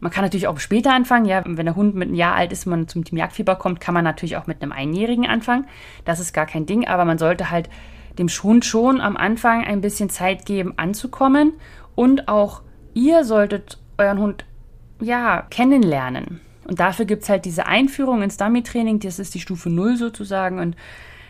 Man 0.00 0.10
kann 0.10 0.24
natürlich 0.24 0.48
auch 0.48 0.58
später 0.58 0.92
anfangen. 0.92 1.24
Ja, 1.24 1.44
wenn 1.46 1.64
der 1.64 1.76
Hund 1.76 1.94
mit 1.94 2.08
einem 2.08 2.16
Jahr 2.16 2.34
alt 2.34 2.50
ist 2.50 2.66
und 2.66 2.70
man 2.70 2.88
zum 2.88 3.04
Team 3.04 3.18
Jagdfieber 3.18 3.54
kommt, 3.54 3.80
kann 3.80 3.94
man 3.94 4.02
natürlich 4.02 4.36
auch 4.36 4.48
mit 4.48 4.62
einem 4.62 4.72
Einjährigen 4.72 5.28
anfangen. 5.28 5.66
Das 6.04 6.18
ist 6.18 6.32
gar 6.32 6.46
kein 6.46 6.66
Ding, 6.66 6.88
aber 6.88 7.04
man 7.04 7.18
sollte 7.18 7.52
halt 7.52 7.70
dem 8.18 8.26
Hund 8.26 8.64
schon 8.64 9.00
am 9.00 9.16
Anfang 9.16 9.64
ein 9.64 9.80
bisschen 9.80 10.10
Zeit 10.10 10.44
geben, 10.44 10.74
anzukommen 10.76 11.52
und 11.94 12.26
auch 12.26 12.62
ihr 12.94 13.24
solltet 13.24 13.78
euren 13.98 14.18
Hund 14.18 14.44
ja 15.00 15.42
kennenlernen. 15.50 16.40
Und 16.66 16.80
dafür 16.80 17.04
gibt 17.04 17.24
es 17.24 17.28
halt 17.28 17.44
diese 17.44 17.66
Einführung 17.66 18.22
ins 18.22 18.38
Dummy-Training, 18.38 19.00
das 19.00 19.18
ist 19.18 19.34
die 19.34 19.40
Stufe 19.40 19.68
0 19.68 19.96
sozusagen. 19.96 20.58
Und 20.58 20.76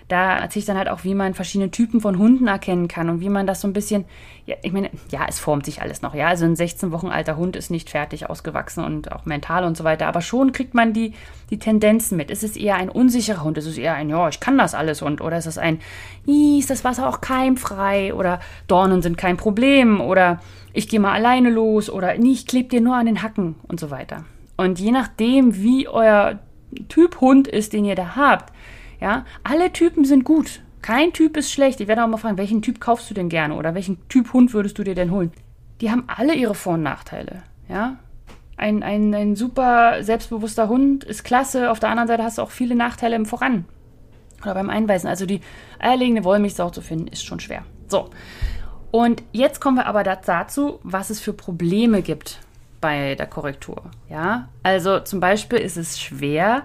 da 0.08 0.37
erzähle 0.37 0.61
ich 0.61 0.66
dann 0.66 0.76
halt 0.76 0.88
auch, 0.88 1.04
wie 1.04 1.14
man 1.14 1.34
verschiedene 1.34 1.70
Typen 1.70 2.00
von 2.00 2.18
Hunden 2.18 2.46
erkennen 2.46 2.88
kann 2.88 3.08
und 3.08 3.20
wie 3.20 3.30
man 3.30 3.46
das 3.46 3.61
so 3.62 3.68
ein 3.68 3.73
bisschen, 3.73 4.04
ja, 4.44 4.54
ich 4.62 4.73
meine, 4.73 4.90
ja, 5.11 5.25
es 5.28 5.38
formt 5.38 5.64
sich 5.64 5.80
alles 5.80 6.02
noch, 6.02 6.14
ja. 6.14 6.28
Also 6.28 6.44
ein 6.44 6.56
16 6.56 6.92
Wochen 6.92 7.08
alter 7.08 7.37
Hund 7.37 7.56
ist 7.56 7.70
nicht 7.70 7.88
fertig 7.88 8.28
ausgewachsen 8.28 8.84
und 8.84 9.12
auch 9.12 9.25
mental 9.25 9.64
und 9.64 9.76
so 9.76 9.84
weiter, 9.84 10.06
aber 10.06 10.20
schon 10.20 10.52
kriegt 10.52 10.75
man 10.75 10.92
die, 10.92 11.14
die 11.50 11.58
Tendenzen 11.58 12.16
mit. 12.16 12.30
Ist 12.30 12.44
es 12.44 12.56
eher 12.56 12.76
ein 12.76 12.90
unsicherer 12.90 13.44
Hund? 13.44 13.56
Ist 13.56 13.66
es 13.66 13.78
eher 13.78 13.94
ein, 13.94 14.11
ja, 14.11 14.28
ich 14.28 14.40
kann 14.40 14.58
das 14.58 14.75
alles 14.75 15.00
Hund? 15.00 15.20
Oder 15.23 15.38
ist 15.38 15.46
es 15.46 15.56
ein, 15.56 15.80
ist 16.26 16.70
das 16.70 16.84
Wasser 16.84 17.08
auch 17.08 17.20
keimfrei? 17.20 18.12
Oder 18.12 18.40
Dornen 18.68 19.00
sind 19.00 19.16
kein 19.16 19.37
Problem? 19.38 20.00
Oder 20.00 20.40
ich 20.75 20.88
gehe 20.88 21.00
mal 21.00 21.12
alleine 21.12 21.50
los? 21.50 21.88
Oder 21.88 22.18
nie, 22.18 22.32
ich 22.32 22.46
klebe 22.46 22.68
dir 22.68 22.80
nur 22.82 22.96
an 22.96 23.06
den 23.06 23.23
Hacken 23.23 23.54
und 23.68 23.80
so 23.80 23.90
weiter. 23.90 24.25
Und 24.56 24.78
je 24.78 24.90
nachdem, 24.90 25.56
wie 25.56 25.88
euer 25.88 26.38
Typ 26.88 27.20
Hund 27.20 27.49
ist, 27.49 27.73
den 27.73 27.84
ihr 27.84 27.94
da 27.94 28.16
habt, 28.16 28.52
ja, 29.01 29.25
alle 29.43 29.73
Typen 29.73 30.05
sind 30.05 30.25
gut. 30.25 30.63
Kein 30.83 31.13
Typ 31.13 31.37
ist 31.37 31.51
schlecht. 31.51 31.81
Ich 31.81 31.89
werde 31.89 32.05
auch 32.05 32.09
mal 32.09 32.19
fragen, 32.19 32.37
welchen 32.37 32.63
Typ 32.63 32.81
kaufst 32.81 33.09
du 33.11 33.15
denn 33.15 33.29
gerne 33.29 33.55
oder 33.55 33.75
welchen 33.75 34.07
Typ 34.09 34.33
Hund 34.33 34.53
würdest 34.53 34.79
du 34.79 34.85
dir 34.85 34.95
denn 34.95 35.11
holen? 35.11 35.33
Die 35.81 35.91
haben 35.91 36.05
alle 36.07 36.35
ihre 36.35 36.55
Vor- 36.55 36.75
und 36.75 36.83
Nachteile. 36.83 37.43
Ja, 37.69 37.97
ein, 38.57 38.83
ein, 38.83 39.15
ein 39.15 39.37
super 39.37 40.03
selbstbewusster 40.03 40.69
Hund 40.69 41.05
ist 41.05 41.25
klasse. 41.25 41.71
Auf 41.71 41.81
der 41.81 41.91
anderen 41.91 42.09
Seite 42.09 42.23
hast 42.23 42.39
du 42.39 42.43
auch 42.43 42.51
viele 42.51 42.75
Nachteile 42.75 43.17
im 43.17 43.27
Voran 43.27 43.65
oder 44.43 44.55
beim 44.55 44.71
Einweisen. 44.71 45.09
Also 45.09 45.27
die 45.27 45.41
eierlegende 45.79 46.25
Wollmilchsau 46.25 46.71
zu 46.71 46.81
finden, 46.81 47.09
ist 47.09 47.25
schon 47.25 47.41
schwer. 47.41 47.65
So. 47.89 48.11
Und 48.91 49.23
jetzt 49.33 49.61
kommen 49.61 49.77
wir 49.77 49.87
aber 49.87 50.05
dazu, 50.05 50.79
was 50.85 51.11
es 51.11 51.19
für 51.19 51.33
Probleme 51.33 52.03
gibt 52.03 52.41
bei 52.81 53.17
der 53.17 53.27
Korrektur. 53.27 53.83
Ja, 54.09 54.49
also 54.63 55.01
zum 55.01 55.19
Beispiel 55.19 55.59
ist 55.59 55.77
es 55.77 55.99
schwer, 56.01 56.65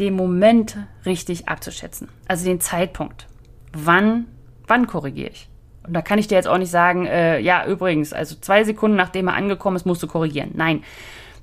den 0.00 0.14
Moment 0.14 0.76
richtig 1.04 1.48
abzuschätzen. 1.48 2.08
Also 2.26 2.44
den 2.44 2.60
Zeitpunkt. 2.60 3.26
Wann, 3.72 4.26
wann 4.66 4.86
korrigiere 4.86 5.30
ich? 5.30 5.48
Und 5.86 5.94
da 5.94 6.02
kann 6.02 6.18
ich 6.18 6.28
dir 6.28 6.34
jetzt 6.34 6.48
auch 6.48 6.58
nicht 6.58 6.70
sagen, 6.70 7.06
äh, 7.06 7.38
ja, 7.40 7.66
übrigens, 7.66 8.12
also 8.12 8.36
zwei 8.40 8.64
Sekunden 8.64 8.96
nachdem 8.96 9.28
er 9.28 9.34
angekommen 9.34 9.76
ist, 9.76 9.86
musst 9.86 10.02
du 10.02 10.06
korrigieren. 10.06 10.50
Nein. 10.54 10.82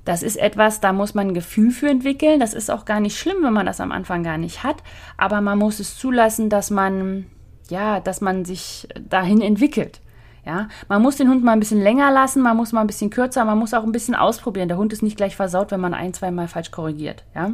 Das 0.04 0.22
ist 0.22 0.36
etwas, 0.36 0.80
da 0.80 0.94
muss 0.94 1.14
man 1.14 1.28
ein 1.28 1.34
Gefühl 1.34 1.70
für 1.70 1.88
entwickeln. 1.88 2.40
Das 2.40 2.54
ist 2.54 2.70
auch 2.70 2.84
gar 2.86 2.98
nicht 2.98 3.18
schlimm, 3.18 3.42
wenn 3.42 3.52
man 3.52 3.66
das 3.66 3.80
am 3.80 3.92
Anfang 3.92 4.22
gar 4.22 4.38
nicht 4.38 4.64
hat. 4.64 4.82
Aber 5.18 5.40
man 5.42 5.58
muss 5.58 5.80
es 5.80 5.98
zulassen, 5.98 6.48
dass 6.48 6.70
man, 6.70 7.26
ja, 7.68 8.00
dass 8.00 8.22
man 8.22 8.46
sich 8.46 8.88
dahin 9.08 9.42
entwickelt. 9.42 10.00
Ja, 10.46 10.68
man 10.88 11.02
muss 11.02 11.16
den 11.16 11.28
Hund 11.28 11.44
mal 11.44 11.52
ein 11.52 11.60
bisschen 11.60 11.82
länger 11.82 12.10
lassen, 12.10 12.40
man 12.40 12.56
muss 12.56 12.72
mal 12.72 12.80
ein 12.80 12.86
bisschen 12.86 13.10
kürzer, 13.10 13.44
man 13.44 13.58
muss 13.58 13.74
auch 13.74 13.82
ein 13.82 13.92
bisschen 13.92 14.14
ausprobieren. 14.14 14.68
Der 14.68 14.78
Hund 14.78 14.94
ist 14.94 15.02
nicht 15.02 15.18
gleich 15.18 15.36
versaut, 15.36 15.72
wenn 15.72 15.80
man 15.80 15.92
ein, 15.92 16.14
zwei 16.14 16.30
Mal 16.30 16.48
falsch 16.48 16.70
korrigiert. 16.70 17.24
Ja, 17.34 17.50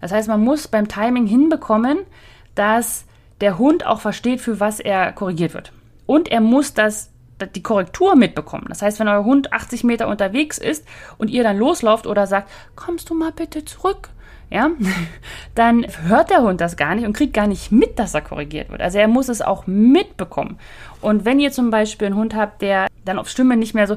das 0.00 0.12
heißt, 0.12 0.28
man 0.28 0.42
muss 0.42 0.68
beim 0.68 0.88
Timing 0.88 1.26
hinbekommen, 1.26 1.98
dass 2.54 3.04
der 3.40 3.58
Hund 3.58 3.86
auch 3.86 4.00
versteht, 4.00 4.40
für 4.40 4.60
was 4.60 4.80
er 4.80 5.12
korrigiert 5.12 5.54
wird. 5.54 5.72
Und 6.06 6.28
er 6.28 6.40
muss 6.40 6.74
das, 6.74 7.10
die 7.54 7.62
Korrektur 7.62 8.16
mitbekommen. 8.16 8.66
Das 8.68 8.82
heißt, 8.82 9.00
wenn 9.00 9.08
euer 9.08 9.24
Hund 9.24 9.52
80 9.52 9.84
Meter 9.84 10.08
unterwegs 10.08 10.58
ist 10.58 10.86
und 11.18 11.30
ihr 11.30 11.42
dann 11.42 11.56
loslauft 11.56 12.06
oder 12.06 12.26
sagt, 12.26 12.50
kommst 12.76 13.08
du 13.10 13.14
mal 13.14 13.32
bitte 13.32 13.64
zurück, 13.64 14.10
ja, 14.50 14.70
dann 15.54 15.86
hört 16.02 16.30
der 16.30 16.42
Hund 16.42 16.60
das 16.60 16.76
gar 16.76 16.94
nicht 16.94 17.06
und 17.06 17.12
kriegt 17.12 17.32
gar 17.32 17.46
nicht 17.46 17.70
mit, 17.70 17.98
dass 17.98 18.14
er 18.14 18.20
korrigiert 18.20 18.70
wird. 18.70 18.80
Also 18.80 18.98
er 18.98 19.08
muss 19.08 19.28
es 19.28 19.40
auch 19.40 19.66
mitbekommen. 19.66 20.58
Und 21.00 21.24
wenn 21.24 21.40
ihr 21.40 21.52
zum 21.52 21.70
Beispiel 21.70 22.06
einen 22.06 22.16
Hund 22.16 22.34
habt, 22.34 22.60
der 22.60 22.88
dann 23.04 23.18
auf 23.18 23.28
Stimme 23.28 23.56
nicht 23.56 23.74
mehr 23.74 23.86
so, 23.86 23.96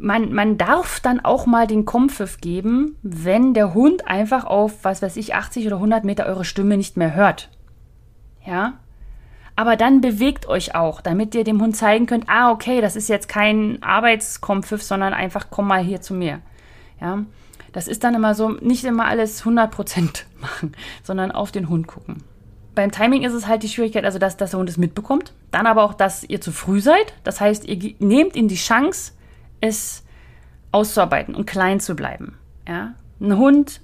man, 0.00 0.32
man 0.32 0.56
darf 0.56 1.00
dann 1.00 1.20
auch 1.20 1.46
mal 1.46 1.66
den 1.66 1.84
Kompfiff 1.84 2.40
geben, 2.40 2.96
wenn 3.02 3.54
der 3.54 3.74
Hund 3.74 4.08
einfach 4.08 4.44
auf, 4.44 4.82
was 4.82 5.02
weiß 5.02 5.16
ich, 5.16 5.34
80 5.34 5.66
oder 5.66 5.76
100 5.76 6.04
Meter 6.04 6.26
eure 6.26 6.44
Stimme 6.44 6.76
nicht 6.76 6.96
mehr 6.96 7.14
hört. 7.14 7.50
Ja? 8.44 8.74
Aber 9.56 9.76
dann 9.76 10.00
bewegt 10.00 10.48
euch 10.48 10.74
auch, 10.74 11.02
damit 11.02 11.34
ihr 11.34 11.44
dem 11.44 11.60
Hund 11.60 11.76
zeigen 11.76 12.06
könnt, 12.06 12.28
ah, 12.28 12.50
okay, 12.50 12.80
das 12.80 12.96
ist 12.96 13.08
jetzt 13.08 13.28
kein 13.28 13.82
Arbeitskompfiff, 13.82 14.82
sondern 14.82 15.12
einfach 15.12 15.48
komm 15.50 15.68
mal 15.68 15.82
hier 15.82 16.00
zu 16.00 16.14
mir. 16.14 16.40
Ja? 17.00 17.24
Das 17.72 17.86
ist 17.86 18.02
dann 18.02 18.14
immer 18.14 18.34
so, 18.34 18.48
nicht 18.48 18.84
immer 18.84 19.04
alles 19.04 19.44
100% 19.44 20.24
machen, 20.40 20.72
sondern 21.02 21.30
auf 21.30 21.52
den 21.52 21.68
Hund 21.68 21.86
gucken. 21.86 22.22
Beim 22.74 22.90
Timing 22.90 23.22
ist 23.22 23.34
es 23.34 23.46
halt 23.46 23.62
die 23.62 23.68
Schwierigkeit, 23.68 24.04
also 24.04 24.18
dass, 24.18 24.38
dass 24.38 24.52
der 24.52 24.60
Hund 24.60 24.70
es 24.70 24.78
mitbekommt. 24.78 25.34
Dann 25.50 25.66
aber 25.66 25.82
auch, 25.82 25.92
dass 25.92 26.24
ihr 26.24 26.40
zu 26.40 26.52
früh 26.52 26.80
seid. 26.80 27.12
Das 27.24 27.40
heißt, 27.40 27.66
ihr 27.66 27.94
nehmt 27.98 28.36
ihm 28.36 28.48
die 28.48 28.54
Chance, 28.54 29.12
es 29.60 30.04
auszuarbeiten 30.72 31.34
und 31.34 31.46
klein 31.46 31.80
zu 31.80 31.94
bleiben. 31.94 32.38
Ja? 32.66 32.94
Ein 33.20 33.36
Hund 33.36 33.80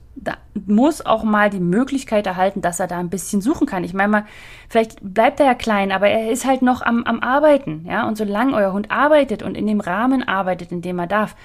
muss 0.67 1.05
auch 1.05 1.23
mal 1.25 1.51
die 1.51 1.61
Möglichkeit 1.61 2.27
erhalten, 2.27 2.63
dass 2.63 2.81
er 2.81 2.87
da 2.87 2.99
ein 2.99 3.11
bisschen 3.11 3.43
suchen 3.43 3.67
kann. 3.67 3.85
Ich 3.85 3.93
meine 3.93 4.09
mal, 4.09 4.25
vielleicht 4.69 4.99
bleibt 5.03 5.41
er 5.41 5.47
ja 5.47 5.55
klein, 5.55 5.93
aber 5.93 6.09
er 6.09 6.31
ist 6.31 6.47
halt 6.47 6.63
noch 6.63 6.83
am, 6.83 7.05
am 7.05 7.21
Arbeiten, 7.21 7.85
ja. 7.87 8.09
Und 8.09 8.17
solange 8.17 8.55
euer 8.55 8.73
Hund 8.73 8.91
arbeitet 8.91 9.43
und 9.43 9.57
in 9.57 9.67
dem 9.67 9.81
Rahmen 9.81 10.27
arbeitet, 10.27 10.73
in 10.73 10.81
dem 10.81 10.99
er 10.99 11.07
darf, 11.07 11.37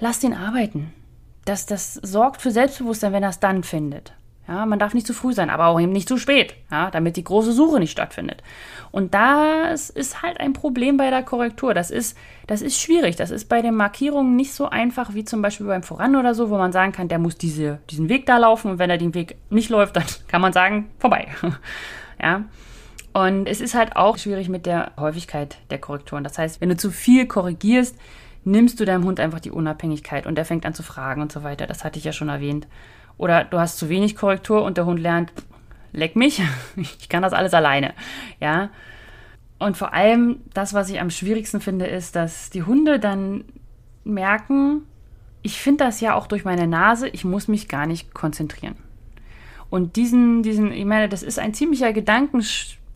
lasst 0.00 0.22
ihn 0.22 0.34
arbeiten. 0.34 0.92
Das, 1.46 1.64
das 1.64 1.94
sorgt 1.94 2.42
für 2.42 2.50
Selbstbewusstsein, 2.50 3.12
wenn 3.12 3.22
er 3.22 3.30
es 3.30 3.40
dann 3.40 3.62
findet. 3.62 4.12
Ja, 4.48 4.64
man 4.64 4.78
darf 4.78 4.94
nicht 4.94 5.06
zu 5.06 5.12
früh 5.12 5.34
sein, 5.34 5.50
aber 5.50 5.66
auch 5.66 5.78
eben 5.78 5.92
nicht 5.92 6.08
zu 6.08 6.16
spät, 6.16 6.54
ja, 6.70 6.90
damit 6.90 7.16
die 7.16 7.24
große 7.24 7.52
Suche 7.52 7.78
nicht 7.78 7.90
stattfindet. 7.90 8.42
Und 8.90 9.12
das 9.12 9.90
ist 9.90 10.22
halt 10.22 10.40
ein 10.40 10.54
Problem 10.54 10.96
bei 10.96 11.10
der 11.10 11.22
Korrektur. 11.22 11.74
Das 11.74 11.90
ist, 11.90 12.16
das 12.46 12.62
ist 12.62 12.80
schwierig. 12.80 13.16
Das 13.16 13.30
ist 13.30 13.50
bei 13.50 13.60
den 13.60 13.74
Markierungen 13.74 14.36
nicht 14.36 14.54
so 14.54 14.70
einfach 14.70 15.12
wie 15.12 15.26
zum 15.26 15.42
Beispiel 15.42 15.66
beim 15.66 15.82
Voran 15.82 16.16
oder 16.16 16.34
so, 16.34 16.48
wo 16.48 16.56
man 16.56 16.72
sagen 16.72 16.92
kann, 16.92 17.08
der 17.08 17.18
muss 17.18 17.36
diese, 17.36 17.80
diesen 17.90 18.08
Weg 18.08 18.24
da 18.24 18.38
laufen 18.38 18.70
und 18.70 18.78
wenn 18.78 18.88
er 18.88 18.96
den 18.96 19.12
Weg 19.12 19.36
nicht 19.50 19.68
läuft, 19.68 19.96
dann 19.96 20.04
kann 20.28 20.40
man 20.40 20.54
sagen, 20.54 20.88
vorbei. 20.98 21.28
ja. 22.22 22.44
Und 23.12 23.46
es 23.48 23.60
ist 23.60 23.74
halt 23.74 23.96
auch 23.96 24.16
schwierig 24.16 24.48
mit 24.48 24.64
der 24.64 24.92
Häufigkeit 24.96 25.58
der 25.68 25.78
Korrekturen. 25.78 26.24
Das 26.24 26.38
heißt, 26.38 26.62
wenn 26.62 26.70
du 26.70 26.76
zu 26.76 26.90
viel 26.90 27.26
korrigierst, 27.26 27.96
nimmst 28.44 28.80
du 28.80 28.86
deinem 28.86 29.04
Hund 29.04 29.20
einfach 29.20 29.40
die 29.40 29.50
Unabhängigkeit 29.50 30.26
und 30.26 30.36
der 30.36 30.46
fängt 30.46 30.64
an 30.64 30.72
zu 30.72 30.82
fragen 30.82 31.20
und 31.20 31.32
so 31.32 31.42
weiter. 31.42 31.66
Das 31.66 31.84
hatte 31.84 31.98
ich 31.98 32.04
ja 32.04 32.12
schon 32.12 32.30
erwähnt. 32.30 32.66
Oder 33.18 33.44
du 33.44 33.58
hast 33.58 33.78
zu 33.78 33.88
wenig 33.88 34.16
Korrektur 34.16 34.62
und 34.62 34.78
der 34.78 34.86
Hund 34.86 35.00
lernt, 35.00 35.32
leck 35.92 36.16
mich, 36.16 36.40
ich 36.76 37.08
kann 37.08 37.22
das 37.22 37.32
alles 37.32 37.52
alleine. 37.52 37.92
Ja. 38.40 38.70
Und 39.58 39.76
vor 39.76 39.92
allem 39.92 40.40
das, 40.54 40.72
was 40.72 40.88
ich 40.88 41.00
am 41.00 41.10
schwierigsten 41.10 41.60
finde, 41.60 41.86
ist, 41.86 42.14
dass 42.16 42.48
die 42.50 42.62
Hunde 42.62 43.00
dann 43.00 43.44
merken, 44.04 44.82
ich 45.42 45.60
finde 45.60 45.84
das 45.84 46.00
ja 46.00 46.14
auch 46.14 46.26
durch 46.26 46.44
meine 46.44 46.66
Nase, 46.66 47.08
ich 47.08 47.24
muss 47.24 47.48
mich 47.48 47.68
gar 47.68 47.86
nicht 47.86 48.14
konzentrieren. 48.14 48.76
Und 49.70 49.96
diesen, 49.96 50.42
diesen, 50.42 50.72
ich 50.72 50.84
meine, 50.84 51.08
das 51.08 51.22
ist 51.22 51.38
ein 51.38 51.54
ziemlicher 51.54 51.92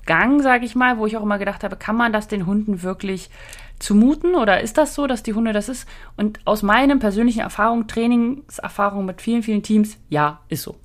Gedankengang, 0.04 0.42
sage 0.42 0.64
ich 0.64 0.74
mal, 0.74 0.98
wo 0.98 1.06
ich 1.06 1.16
auch 1.16 1.22
immer 1.22 1.38
gedacht 1.38 1.64
habe, 1.64 1.76
kann 1.76 1.96
man 1.96 2.12
das 2.12 2.28
den 2.28 2.46
Hunden 2.46 2.82
wirklich 2.82 3.30
zumuten 3.78 4.34
oder 4.34 4.60
ist 4.60 4.78
das 4.78 4.94
so, 4.94 5.06
dass 5.06 5.22
die 5.22 5.34
Hunde 5.34 5.52
das 5.52 5.68
ist? 5.68 5.88
Und 6.16 6.40
aus 6.44 6.62
meinen 6.62 6.98
persönlichen 6.98 7.40
Erfahrungen, 7.40 7.88
Trainingserfahrungen 7.88 9.06
mit 9.06 9.22
vielen, 9.22 9.42
vielen 9.42 9.62
Teams, 9.62 9.96
ja, 10.08 10.40
ist 10.48 10.62
so. 10.62 10.76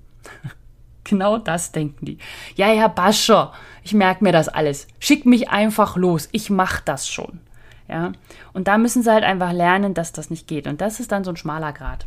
genau 1.04 1.38
das 1.38 1.72
denken 1.72 2.06
die. 2.06 2.18
Ja, 2.56 2.72
ja, 2.72 2.88
Bascher, 2.88 3.54
ich 3.84 3.94
merke 3.94 4.24
mir 4.24 4.32
das 4.32 4.50
alles. 4.50 4.88
Schick 5.00 5.26
mich 5.26 5.50
einfach 5.50 5.96
los, 5.96 6.30
ich 6.32 6.50
mach 6.50 6.82
das 6.82 7.08
schon. 7.08 7.40
Ja, 7.88 8.12
und 8.52 8.68
da 8.68 8.78
müssen 8.78 9.02
sie 9.02 9.12
halt 9.12 9.24
einfach 9.24 9.54
lernen, 9.54 9.94
dass 9.94 10.12
das 10.12 10.30
nicht 10.30 10.48
geht. 10.48 10.68
Und 10.68 10.82
das 10.82 11.00
ist 11.00 11.12
dann 11.14 11.24
so 11.24 11.32
ein 11.32 11.38
schmaler 11.38 11.72
Grad. 11.72 12.06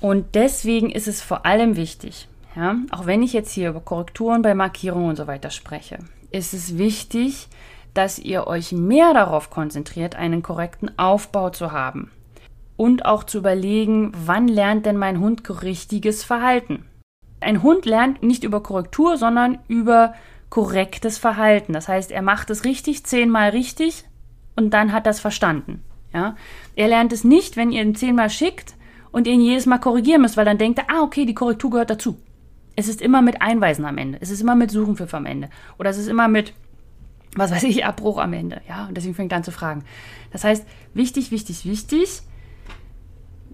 Und 0.00 0.34
deswegen 0.34 0.88
ist 0.90 1.08
es 1.08 1.20
vor 1.20 1.44
allem 1.44 1.76
wichtig, 1.76 2.28
ja, 2.54 2.76
auch 2.90 3.06
wenn 3.06 3.22
ich 3.22 3.32
jetzt 3.32 3.52
hier 3.52 3.70
über 3.70 3.80
Korrekturen 3.80 4.42
bei 4.42 4.54
Markierungen 4.54 5.10
und 5.10 5.16
so 5.16 5.26
weiter 5.26 5.50
spreche, 5.50 5.98
ist 6.30 6.54
es 6.54 6.78
wichtig, 6.78 7.48
dass 7.94 8.18
ihr 8.18 8.46
euch 8.46 8.72
mehr 8.72 9.14
darauf 9.14 9.50
konzentriert, 9.50 10.14
einen 10.14 10.42
korrekten 10.42 10.96
Aufbau 10.98 11.50
zu 11.50 11.72
haben 11.72 12.10
und 12.76 13.04
auch 13.04 13.24
zu 13.24 13.38
überlegen, 13.38 14.12
wann 14.24 14.48
lernt 14.48 14.86
denn 14.86 14.96
mein 14.96 15.20
Hund 15.20 15.42
richtiges 15.62 16.24
Verhalten. 16.24 16.86
Ein 17.40 17.62
Hund 17.62 17.84
lernt 17.86 18.22
nicht 18.22 18.44
über 18.44 18.62
Korrektur, 18.62 19.16
sondern 19.16 19.58
über 19.68 20.14
korrektes 20.50 21.18
Verhalten. 21.18 21.72
Das 21.72 21.88
heißt, 21.88 22.10
er 22.10 22.22
macht 22.22 22.50
es 22.50 22.64
richtig, 22.64 23.04
zehnmal 23.04 23.50
richtig 23.50 24.04
und 24.56 24.70
dann 24.70 24.92
hat 24.92 25.06
das 25.06 25.20
verstanden. 25.20 25.82
Ja? 26.12 26.36
Er 26.76 26.88
lernt 26.88 27.12
es 27.12 27.24
nicht, 27.24 27.56
wenn 27.56 27.72
ihr 27.72 27.82
ihn 27.82 27.94
zehnmal 27.94 28.30
schickt 28.30 28.74
und 29.12 29.26
ihn 29.26 29.40
jedes 29.40 29.66
Mal 29.66 29.78
korrigieren 29.78 30.22
müsst, 30.22 30.36
weil 30.36 30.44
dann 30.44 30.58
denkt 30.58 30.78
er, 30.78 30.86
ah, 30.88 31.02
okay, 31.02 31.24
die 31.24 31.34
Korrektur 31.34 31.70
gehört 31.70 31.90
dazu. 31.90 32.18
Es 32.80 32.88
ist 32.88 33.02
immer 33.02 33.20
mit 33.20 33.42
Einweisen 33.42 33.84
am 33.84 33.98
Ende. 33.98 34.16
Es 34.22 34.30
ist 34.30 34.40
immer 34.40 34.54
mit 34.54 34.70
Suchenpfiff 34.70 35.12
am 35.12 35.26
Ende. 35.26 35.50
Oder 35.78 35.90
es 35.90 35.98
ist 35.98 36.06
immer 36.06 36.28
mit, 36.28 36.54
was 37.36 37.50
weiß 37.50 37.64
ich, 37.64 37.84
Abbruch 37.84 38.16
am 38.16 38.32
Ende. 38.32 38.62
Ja, 38.66 38.86
und 38.86 38.96
deswegen 38.96 39.14
fängt 39.14 39.34
an 39.34 39.44
zu 39.44 39.52
fragen. 39.52 39.84
Das 40.32 40.44
heißt, 40.44 40.66
wichtig, 40.94 41.30
wichtig, 41.30 41.66
wichtig. 41.66 42.22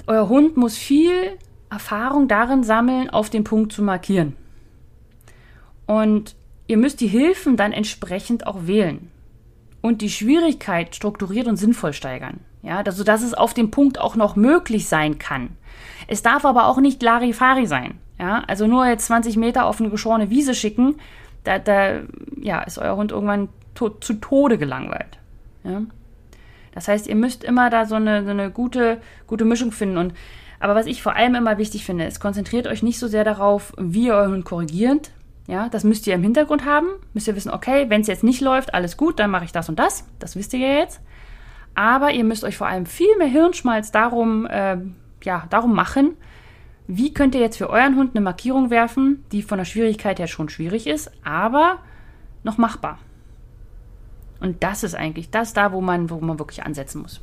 Euer 0.07 0.29
Hund 0.29 0.57
muss 0.57 0.77
viel 0.77 1.39
Erfahrung 1.71 2.29
darin 2.29 2.63
sammeln, 2.63 3.11
auf 3.11 3.29
den 3.29 3.43
Punkt 3.43 3.73
zu 3.73 3.83
markieren. 3.83 4.37
Und 5.87 6.37
ihr 6.69 6.77
müsst 6.77 7.01
die 7.01 7.09
Hilfen 7.09 7.57
dann 7.57 7.73
entsprechend 7.73 8.47
auch 8.47 8.69
wählen. 8.69 9.11
Und 9.81 10.03
die 10.03 10.11
Schwierigkeit 10.11 10.95
strukturiert 10.95 11.49
und 11.49 11.57
sinnvoll 11.57 11.95
steigern. 11.95 12.39
Ja, 12.63 12.79
also 12.79 13.03
dass 13.03 13.25
es 13.25 13.35
auf 13.35 13.55
dem 13.55 13.73
Punkt 13.73 14.01
auch 14.01 14.15
noch 14.15 14.37
möglich 14.37 14.87
sein 14.87 15.19
kann. 15.19 15.57
Es 16.07 16.23
darf 16.23 16.45
aber 16.45 16.69
auch 16.69 16.79
nicht 16.79 17.03
Larifari 17.03 17.67
sein. 17.67 17.99
Ja, 18.19 18.43
also 18.47 18.67
nur 18.67 18.87
jetzt 18.87 19.07
20 19.07 19.37
Meter 19.37 19.67
auf 19.67 19.81
eine 19.81 19.91
geschorene 19.91 20.31
Wiese 20.31 20.55
schicken, 20.55 20.97
da, 21.45 21.59
da 21.59 22.01
ja, 22.41 22.63
ist 22.63 22.79
euer 22.79 22.97
Hund 22.97 23.13
irgendwann 23.13 23.49
to 23.75 23.91
zu 23.91 24.15
Tode 24.15 24.59
gelangweilt. 24.59 25.19
Ja? 25.65 25.83
Das 26.73 26.89
heißt, 26.89 27.07
ihr 27.07 27.17
müsst 27.17 27.45
immer 27.45 27.71
da 27.71 27.87
so 27.87 27.95
eine, 27.95 28.25
so 28.25 28.31
eine 28.31 28.51
gute, 28.51 29.01
gute 29.27 29.45
Mischung 29.45 29.73
finden. 29.73 29.97
Und, 29.97 30.15
aber 30.61 30.75
was 30.75 30.87
ich 30.87 31.03
vor 31.03 31.15
allem 31.17 31.35
immer 31.35 31.59
wichtig 31.59 31.85
finde, 31.85 32.05
ist, 32.05 32.21
konzentriert 32.21 32.67
euch 32.67 32.83
nicht 32.83 32.99
so 32.99 33.09
sehr 33.09 33.25
darauf, 33.25 33.73
wie 33.79 34.07
ihr 34.07 34.15
euren 34.15 34.33
Hund 34.33 34.45
korrigiert. 34.45 35.11
Ja, 35.47 35.69
das 35.69 35.85
müsst 35.85 36.07
ihr 36.07 36.15
im 36.15 36.23
Hintergrund 36.23 36.65
haben. 36.65 36.89
Müsst 37.15 37.29
ihr 37.29 37.37
wissen, 37.37 37.51
okay, 37.51 37.87
wenn 37.89 38.01
es 38.01 38.09
jetzt 38.09 38.25
nicht 38.25 38.41
läuft, 38.41 38.75
alles 38.75 38.97
gut, 38.97 39.19
dann 39.19 39.31
mache 39.31 39.45
ich 39.45 39.53
das 39.53 39.69
und 39.69 39.79
das. 39.79 40.05
Das 40.19 40.37
wisst 40.37 40.53
ihr 40.55 40.61
ja 40.61 40.81
jetzt. 40.81 41.01
Aber 41.75 42.11
ihr 42.11 42.25
müsst 42.25 42.43
euch 42.43 42.57
vor 42.57 42.67
allem 42.67 42.87
viel 42.87 43.17
mehr 43.19 43.29
Hirnschmalz 43.29 43.93
darum, 43.93 44.47
äh, 44.47 44.79
ja, 45.23 45.47
darum 45.51 45.75
machen, 45.75 46.17
wie 46.89 47.13
könnt 47.13 47.35
ihr 47.35 47.41
jetzt 47.41 47.57
für 47.57 47.71
euren 47.71 47.97
Hund 47.97 48.15
eine 48.15 48.23
Markierung 48.23 48.71
werfen, 48.71 49.25
die 49.33 49.43
von 49.43 49.59
der 49.59 49.65
Schwierigkeit 49.65 50.19
her 50.19 50.27
schon 50.27 50.49
schwierig 50.49 50.87
ist, 50.87 51.11
aber 51.25 51.79
noch 52.45 52.59
machbar. 52.59 52.99
Und 54.41 54.63
das 54.63 54.85
ist 54.85 54.95
eigentlich 54.95 55.31
das 55.31 55.53
da, 55.53 55.73
wo 55.73 55.81
man, 55.81 56.11
wo 56.11 56.21
man 56.21 56.39
wirklich 56.39 56.65
ansetzen 56.65 57.03
muss. 57.03 57.21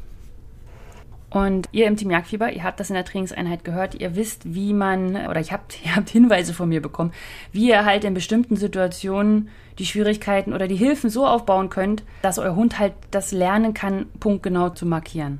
Und 1.29 1.67
ihr 1.71 1.87
im 1.87 1.97
Team 1.97 2.11
Jagdfieber, 2.11 2.51
ihr 2.51 2.63
habt 2.63 2.79
das 2.79 2.91
in 2.91 2.93
der 2.93 3.05
Trainingseinheit 3.05 3.63
gehört, 3.63 3.95
ihr 3.95 4.15
wisst, 4.15 4.53
wie 4.53 4.71
man, 4.71 5.15
oder 5.27 5.39
ich 5.39 5.51
habt, 5.51 5.77
ihr 5.85 5.95
habt 5.95 6.09
Hinweise 6.09 6.53
von 6.53 6.69
mir 6.69 6.81
bekommen, 6.81 7.11
wie 7.51 7.69
ihr 7.69 7.85
halt 7.85 8.03
in 8.03 8.13
bestimmten 8.13 8.55
Situationen 8.55 9.49
die 9.79 9.85
Schwierigkeiten 9.87 10.53
oder 10.53 10.67
die 10.67 10.75
Hilfen 10.75 11.09
so 11.09 11.25
aufbauen 11.25 11.69
könnt, 11.69 12.03
dass 12.21 12.37
euer 12.37 12.55
Hund 12.55 12.77
halt 12.77 12.93
das 13.09 13.31
lernen 13.31 13.73
kann, 13.73 14.05
punktgenau 14.19 14.69
zu 14.69 14.85
markieren. 14.85 15.39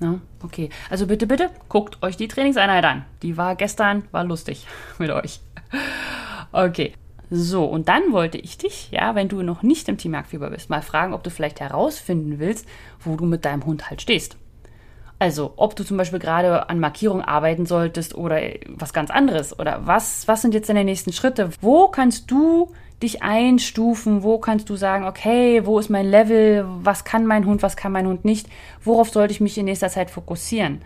Ja, 0.00 0.18
okay. 0.42 0.70
Also 0.88 1.06
bitte, 1.06 1.26
bitte, 1.26 1.50
guckt 1.68 2.02
euch 2.02 2.16
die 2.16 2.28
Trainingseinheit 2.28 2.84
an. 2.84 3.04
Die 3.22 3.36
war 3.36 3.54
gestern, 3.54 4.04
war 4.12 4.24
lustig 4.24 4.66
mit 4.98 5.10
euch. 5.10 5.40
Okay. 6.52 6.94
So, 7.32 7.64
und 7.64 7.88
dann 7.88 8.10
wollte 8.10 8.38
ich 8.38 8.58
dich, 8.58 8.90
ja, 8.90 9.14
wenn 9.14 9.28
du 9.28 9.42
noch 9.42 9.62
nicht 9.62 9.88
im 9.88 9.98
Team 9.98 10.14
Jagdfieber 10.14 10.50
bist, 10.50 10.68
mal 10.68 10.82
fragen, 10.82 11.14
ob 11.14 11.22
du 11.22 11.30
vielleicht 11.30 11.60
herausfinden 11.60 12.40
willst, 12.40 12.66
wo 12.98 13.14
du 13.14 13.24
mit 13.24 13.44
deinem 13.44 13.64
Hund 13.64 13.88
halt 13.88 14.02
stehst. 14.02 14.36
Also, 15.20 15.52
ob 15.56 15.76
du 15.76 15.84
zum 15.84 15.96
Beispiel 15.96 16.18
gerade 16.18 16.68
an 16.68 16.80
Markierung 16.80 17.22
arbeiten 17.22 17.66
solltest 17.66 18.16
oder 18.16 18.40
was 18.68 18.92
ganz 18.92 19.10
anderes. 19.10 19.56
Oder 19.56 19.86
was, 19.86 20.26
was 20.26 20.42
sind 20.42 20.54
jetzt 20.54 20.70
deine 20.70 20.82
nächsten 20.82 21.12
Schritte? 21.12 21.50
Wo 21.60 21.88
kannst 21.88 22.30
du 22.30 22.72
dich 23.02 23.22
einstufen? 23.22 24.22
Wo 24.22 24.38
kannst 24.38 24.68
du 24.70 24.76
sagen, 24.76 25.06
okay, 25.06 25.62
wo 25.64 25.78
ist 25.78 25.90
mein 25.90 26.10
Level? 26.10 26.66
Was 26.82 27.04
kann 27.04 27.26
mein 27.26 27.46
Hund? 27.46 27.62
Was 27.62 27.76
kann 27.76 27.92
mein 27.92 28.06
Hund 28.06 28.24
nicht? 28.24 28.48
Worauf 28.84 29.10
sollte 29.10 29.32
ich 29.32 29.40
mich 29.40 29.58
in 29.58 29.66
nächster 29.66 29.88
Zeit 29.88 30.10
fokussieren? 30.10 30.80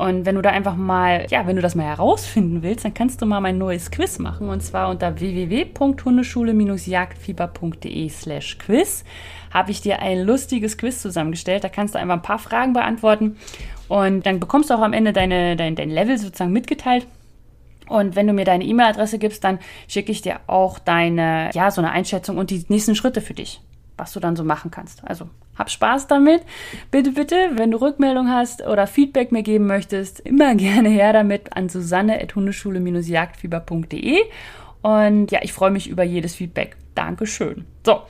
Und 0.00 0.24
wenn 0.24 0.36
du 0.36 0.40
da 0.40 0.48
einfach 0.48 0.76
mal, 0.76 1.26
ja, 1.28 1.46
wenn 1.46 1.56
du 1.56 1.62
das 1.62 1.74
mal 1.74 1.84
herausfinden 1.84 2.62
willst, 2.62 2.86
dann 2.86 2.94
kannst 2.94 3.20
du 3.20 3.26
mal 3.26 3.42
mein 3.42 3.58
neues 3.58 3.90
Quiz 3.90 4.18
machen 4.18 4.48
und 4.48 4.62
zwar 4.62 4.88
unter 4.88 5.20
www.hundeschule-jagdfieber.de 5.20 8.08
slash 8.08 8.56
quiz 8.56 9.04
habe 9.50 9.72
ich 9.72 9.82
dir 9.82 10.00
ein 10.00 10.22
lustiges 10.22 10.78
Quiz 10.78 11.02
zusammengestellt. 11.02 11.64
Da 11.64 11.68
kannst 11.68 11.94
du 11.94 11.98
einfach 11.98 12.14
ein 12.14 12.22
paar 12.22 12.38
Fragen 12.38 12.72
beantworten 12.72 13.36
und 13.88 14.24
dann 14.24 14.40
bekommst 14.40 14.70
du 14.70 14.74
auch 14.74 14.80
am 14.80 14.94
Ende 14.94 15.12
deine, 15.12 15.54
dein, 15.56 15.76
dein 15.76 15.90
Level 15.90 16.16
sozusagen 16.16 16.52
mitgeteilt. 16.52 17.06
Und 17.90 18.14
wenn 18.14 18.28
du 18.28 18.32
mir 18.32 18.44
deine 18.44 18.64
E-Mail-Adresse 18.64 19.18
gibst, 19.18 19.42
dann 19.42 19.58
schicke 19.88 20.12
ich 20.12 20.22
dir 20.22 20.38
auch 20.46 20.78
deine, 20.78 21.50
ja, 21.52 21.72
so 21.72 21.80
eine 21.80 21.90
Einschätzung 21.90 22.38
und 22.38 22.50
die 22.50 22.64
nächsten 22.68 22.94
Schritte 22.94 23.20
für 23.20 23.34
dich, 23.34 23.60
was 23.96 24.12
du 24.12 24.20
dann 24.20 24.36
so 24.36 24.44
machen 24.44 24.70
kannst. 24.70 25.02
Also 25.04 25.28
hab 25.58 25.70
Spaß 25.70 26.06
damit. 26.06 26.44
Bitte, 26.92 27.10
bitte, 27.10 27.50
wenn 27.56 27.72
du 27.72 27.80
Rückmeldung 27.80 28.30
hast 28.30 28.64
oder 28.64 28.86
Feedback 28.86 29.32
mir 29.32 29.42
geben 29.42 29.66
möchtest, 29.66 30.20
immer 30.20 30.54
gerne 30.54 30.88
her 30.88 31.12
damit 31.12 31.56
an 31.56 31.68
susanne.hundeschule-jagdfieber.de. 31.68 34.18
Und 34.82 35.32
ja, 35.32 35.40
ich 35.42 35.52
freue 35.52 35.72
mich 35.72 35.88
über 35.88 36.04
jedes 36.04 36.36
Feedback. 36.36 36.76
Dankeschön. 36.94 37.64
So. 37.84 38.02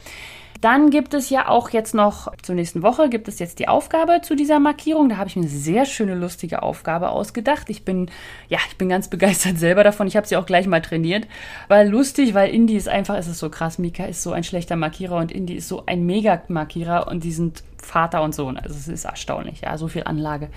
Dann 0.60 0.90
gibt 0.90 1.14
es 1.14 1.30
ja 1.30 1.48
auch 1.48 1.70
jetzt 1.70 1.94
noch 1.94 2.30
zur 2.42 2.54
nächsten 2.54 2.82
Woche 2.82 3.08
gibt 3.08 3.28
es 3.28 3.38
jetzt 3.38 3.58
die 3.58 3.68
Aufgabe 3.68 4.20
zu 4.22 4.36
dieser 4.36 4.60
Markierung. 4.60 5.08
Da 5.08 5.16
habe 5.16 5.28
ich 5.28 5.36
mir 5.36 5.42
eine 5.42 5.50
sehr 5.50 5.86
schöne, 5.86 6.14
lustige 6.14 6.62
Aufgabe 6.62 7.10
ausgedacht. 7.10 7.70
Ich 7.70 7.84
bin, 7.84 8.10
ja, 8.48 8.58
ich 8.68 8.76
bin 8.76 8.90
ganz 8.90 9.08
begeistert 9.10 9.58
selber 9.58 9.84
davon. 9.84 10.06
Ich 10.06 10.16
habe 10.16 10.26
sie 10.26 10.36
auch 10.36 10.46
gleich 10.46 10.66
mal 10.66 10.82
trainiert. 10.82 11.26
Weil 11.68 11.88
lustig, 11.88 12.34
weil 12.34 12.52
Indie 12.52 12.76
ist 12.76 12.88
einfach, 12.88 13.16
es 13.16 13.26
ist 13.26 13.38
so 13.38 13.48
krass. 13.48 13.78
Mika 13.78 14.04
ist 14.04 14.22
so 14.22 14.32
ein 14.32 14.44
schlechter 14.44 14.76
Markierer 14.76 15.16
und 15.16 15.32
Indie 15.32 15.56
ist 15.56 15.68
so 15.68 15.84
ein 15.86 16.04
Mega-Markierer 16.04 17.08
und 17.08 17.24
die 17.24 17.32
sind 17.32 17.62
Vater 17.78 18.22
und 18.22 18.34
Sohn. 18.34 18.58
Also 18.58 18.74
es 18.74 18.88
ist 18.88 19.06
erstaunlich, 19.06 19.62
ja, 19.62 19.78
so 19.78 19.88
viel 19.88 20.04
Anlage. 20.04 20.50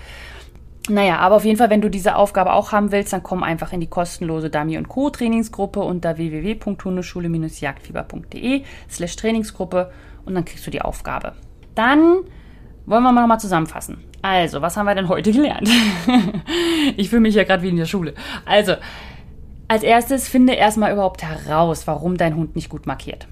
Naja, 0.88 1.18
aber 1.18 1.36
auf 1.36 1.44
jeden 1.46 1.56
Fall, 1.56 1.70
wenn 1.70 1.80
du 1.80 1.88
diese 1.88 2.16
Aufgabe 2.16 2.52
auch 2.52 2.72
haben 2.72 2.92
willst, 2.92 3.14
dann 3.14 3.22
komm 3.22 3.42
einfach 3.42 3.72
in 3.72 3.80
die 3.80 3.86
kostenlose 3.86 4.50
Dummy 4.50 4.76
und 4.76 4.86
Co. 4.88 5.08
Trainingsgruppe 5.08 5.80
unter 5.80 6.18
www.hundeschule-jagdfieber.de 6.18 8.64
slash 8.90 9.16
Trainingsgruppe 9.16 9.90
und 10.26 10.34
dann 10.34 10.44
kriegst 10.44 10.66
du 10.66 10.70
die 10.70 10.82
Aufgabe. 10.82 11.32
Dann 11.74 12.18
wollen 12.84 13.02
wir 13.02 13.12
mal 13.12 13.22
nochmal 13.22 13.40
zusammenfassen. 13.40 14.04
Also, 14.20 14.60
was 14.60 14.76
haben 14.76 14.84
wir 14.84 14.94
denn 14.94 15.08
heute 15.08 15.32
gelernt? 15.32 15.70
ich 16.98 17.08
fühle 17.08 17.22
mich 17.22 17.34
ja 17.34 17.44
gerade 17.44 17.62
wie 17.62 17.70
in 17.70 17.76
der 17.76 17.86
Schule. 17.86 18.12
Also, 18.44 18.74
als 19.68 19.82
erstes 19.82 20.28
finde 20.28 20.52
erstmal 20.52 20.92
überhaupt 20.92 21.22
heraus, 21.22 21.86
warum 21.86 22.18
dein 22.18 22.36
Hund 22.36 22.56
nicht 22.56 22.68
gut 22.68 22.86
markiert 22.86 23.26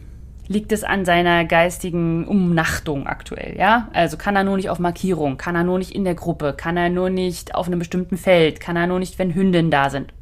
liegt 0.49 0.73
es 0.73 0.85
an 0.85 1.05
seiner 1.05 1.45
geistigen 1.45 2.27
Umnachtung 2.27 3.07
aktuell, 3.07 3.57
ja? 3.57 3.89
Also 3.93 4.17
kann 4.17 4.37
er 4.37 4.45
nur 4.45 4.57
nicht 4.57 4.71
auf 4.71 4.79
Markierung, 4.79 5.37
kann 5.37 5.55
er 5.55 5.65
nur 5.65 5.79
nicht 5.79 5.93
in 5.93 6.05
der 6.05 6.15
Gruppe, 6.15 6.55
kann 6.57 6.77
er 6.77 6.91
nur 6.91 7.11
nicht 7.11 7.55
auf 7.55 7.67
einem 7.67 7.79
bestimmten 7.79 8.17
Feld, 8.17 8.61
kann 8.61 8.77
er 8.77 8.87
nur 8.87 8.99
nicht, 8.99 9.19
wenn 9.19 9.35
Hündinnen 9.35 9.71
da 9.71 9.91
sind. 9.91 10.13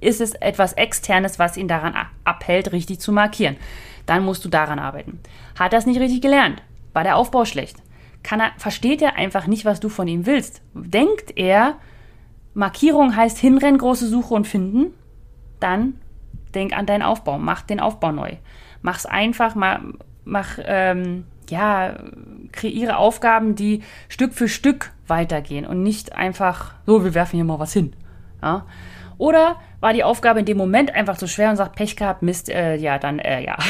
Ist 0.00 0.20
es 0.20 0.34
etwas 0.34 0.74
Externes, 0.74 1.38
was 1.38 1.56
ihn 1.56 1.68
daran 1.68 1.94
abhält, 2.24 2.72
richtig 2.72 3.00
zu 3.00 3.12
markieren? 3.12 3.56
Dann 4.06 4.24
musst 4.24 4.44
du 4.44 4.48
daran 4.48 4.78
arbeiten. 4.78 5.20
Hat 5.58 5.72
er 5.72 5.78
es 5.78 5.86
nicht 5.86 6.00
richtig 6.00 6.20
gelernt? 6.20 6.62
War 6.92 7.04
der 7.04 7.16
Aufbau 7.16 7.44
schlecht? 7.44 7.76
Kann 8.22 8.40
er, 8.40 8.52
versteht 8.56 9.02
er 9.02 9.16
einfach 9.16 9.46
nicht, 9.46 9.64
was 9.64 9.80
du 9.80 9.88
von 9.88 10.08
ihm 10.08 10.26
willst? 10.26 10.62
Denkt 10.74 11.36
er, 11.36 11.76
Markierung 12.54 13.16
heißt 13.16 13.38
hinrennen, 13.38 13.78
große 13.78 14.06
Suche 14.06 14.34
und 14.34 14.46
finden? 14.46 14.94
Dann 15.60 15.94
denk 16.54 16.76
an 16.76 16.86
deinen 16.86 17.02
Aufbau, 17.02 17.38
mach 17.38 17.62
den 17.62 17.80
Aufbau 17.80 18.12
neu 18.12 18.36
mach's 18.84 19.06
einfach, 19.06 19.54
mach, 19.54 19.80
mach 20.24 20.58
ähm, 20.62 21.24
ja, 21.48 21.96
kreiere 22.52 22.98
Aufgaben, 22.98 23.56
die 23.56 23.82
Stück 24.08 24.34
für 24.34 24.46
Stück 24.46 24.92
weitergehen 25.06 25.66
und 25.66 25.82
nicht 25.82 26.12
einfach, 26.12 26.74
so, 26.86 27.02
wir 27.02 27.14
werfen 27.14 27.36
hier 27.36 27.44
mal 27.44 27.58
was 27.58 27.72
hin. 27.72 27.94
Ja? 28.42 28.66
Oder 29.16 29.56
war 29.80 29.94
die 29.94 30.04
Aufgabe 30.04 30.40
in 30.40 30.46
dem 30.46 30.58
Moment 30.58 30.94
einfach 30.94 31.18
so 31.18 31.26
schwer 31.26 31.50
und 31.50 31.56
sagt, 31.56 31.76
Pech 31.76 31.96
gehabt, 31.96 32.22
Mist, 32.22 32.50
äh, 32.50 32.76
ja, 32.76 32.98
dann, 32.98 33.18
äh, 33.18 33.44
ja. 33.44 33.56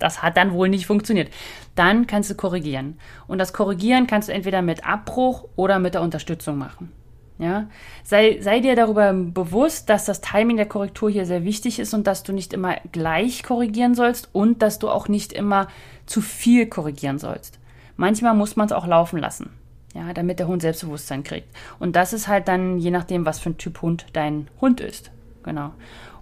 Das 0.00 0.22
hat 0.22 0.36
dann 0.36 0.52
wohl 0.52 0.68
nicht 0.68 0.86
funktioniert. 0.86 1.32
Dann 1.76 2.06
kannst 2.06 2.28
du 2.28 2.34
korrigieren. 2.34 2.98
Und 3.26 3.38
das 3.38 3.52
Korrigieren 3.52 4.06
kannst 4.06 4.28
du 4.28 4.32
entweder 4.32 4.60
mit 4.60 4.84
Abbruch 4.84 5.44
oder 5.54 5.78
mit 5.78 5.94
der 5.94 6.02
Unterstützung 6.02 6.58
machen. 6.58 6.92
Ja, 7.36 7.68
sei, 8.04 8.38
sei 8.40 8.60
dir 8.60 8.76
darüber 8.76 9.12
bewusst, 9.12 9.90
dass 9.90 10.04
das 10.04 10.20
Timing 10.20 10.56
der 10.56 10.66
Korrektur 10.66 11.10
hier 11.10 11.26
sehr 11.26 11.44
wichtig 11.44 11.80
ist 11.80 11.92
und 11.92 12.06
dass 12.06 12.22
du 12.22 12.32
nicht 12.32 12.52
immer 12.52 12.76
gleich 12.92 13.42
korrigieren 13.42 13.96
sollst 13.96 14.28
und 14.32 14.62
dass 14.62 14.78
du 14.78 14.88
auch 14.88 15.08
nicht 15.08 15.32
immer 15.32 15.66
zu 16.06 16.20
viel 16.20 16.66
korrigieren 16.66 17.18
sollst. 17.18 17.58
Manchmal 17.96 18.34
muss 18.34 18.54
man 18.54 18.66
es 18.66 18.72
auch 18.72 18.86
laufen 18.86 19.18
lassen, 19.18 19.50
ja, 19.94 20.12
damit 20.12 20.38
der 20.38 20.46
Hund 20.46 20.62
Selbstbewusstsein 20.62 21.24
kriegt. 21.24 21.48
Und 21.80 21.96
das 21.96 22.12
ist 22.12 22.28
halt 22.28 22.46
dann 22.46 22.78
je 22.78 22.92
nachdem, 22.92 23.26
was 23.26 23.40
für 23.40 23.50
ein 23.50 23.58
Typ 23.58 23.82
Hund 23.82 24.06
dein 24.12 24.46
Hund 24.60 24.80
ist. 24.80 25.10
Genau. 25.42 25.72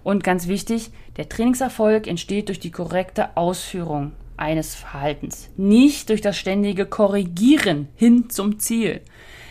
Und 0.03 0.23
ganz 0.23 0.47
wichtig, 0.47 0.91
der 1.17 1.29
Trainingserfolg 1.29 2.07
entsteht 2.07 2.49
durch 2.49 2.59
die 2.59 2.71
korrekte 2.71 3.37
Ausführung 3.37 4.13
eines 4.35 4.73
Verhaltens, 4.75 5.49
nicht 5.57 6.09
durch 6.09 6.21
das 6.21 6.37
ständige 6.37 6.85
Korrigieren 6.85 7.87
hin 7.95 8.29
zum 8.29 8.59
Ziel. 8.59 9.01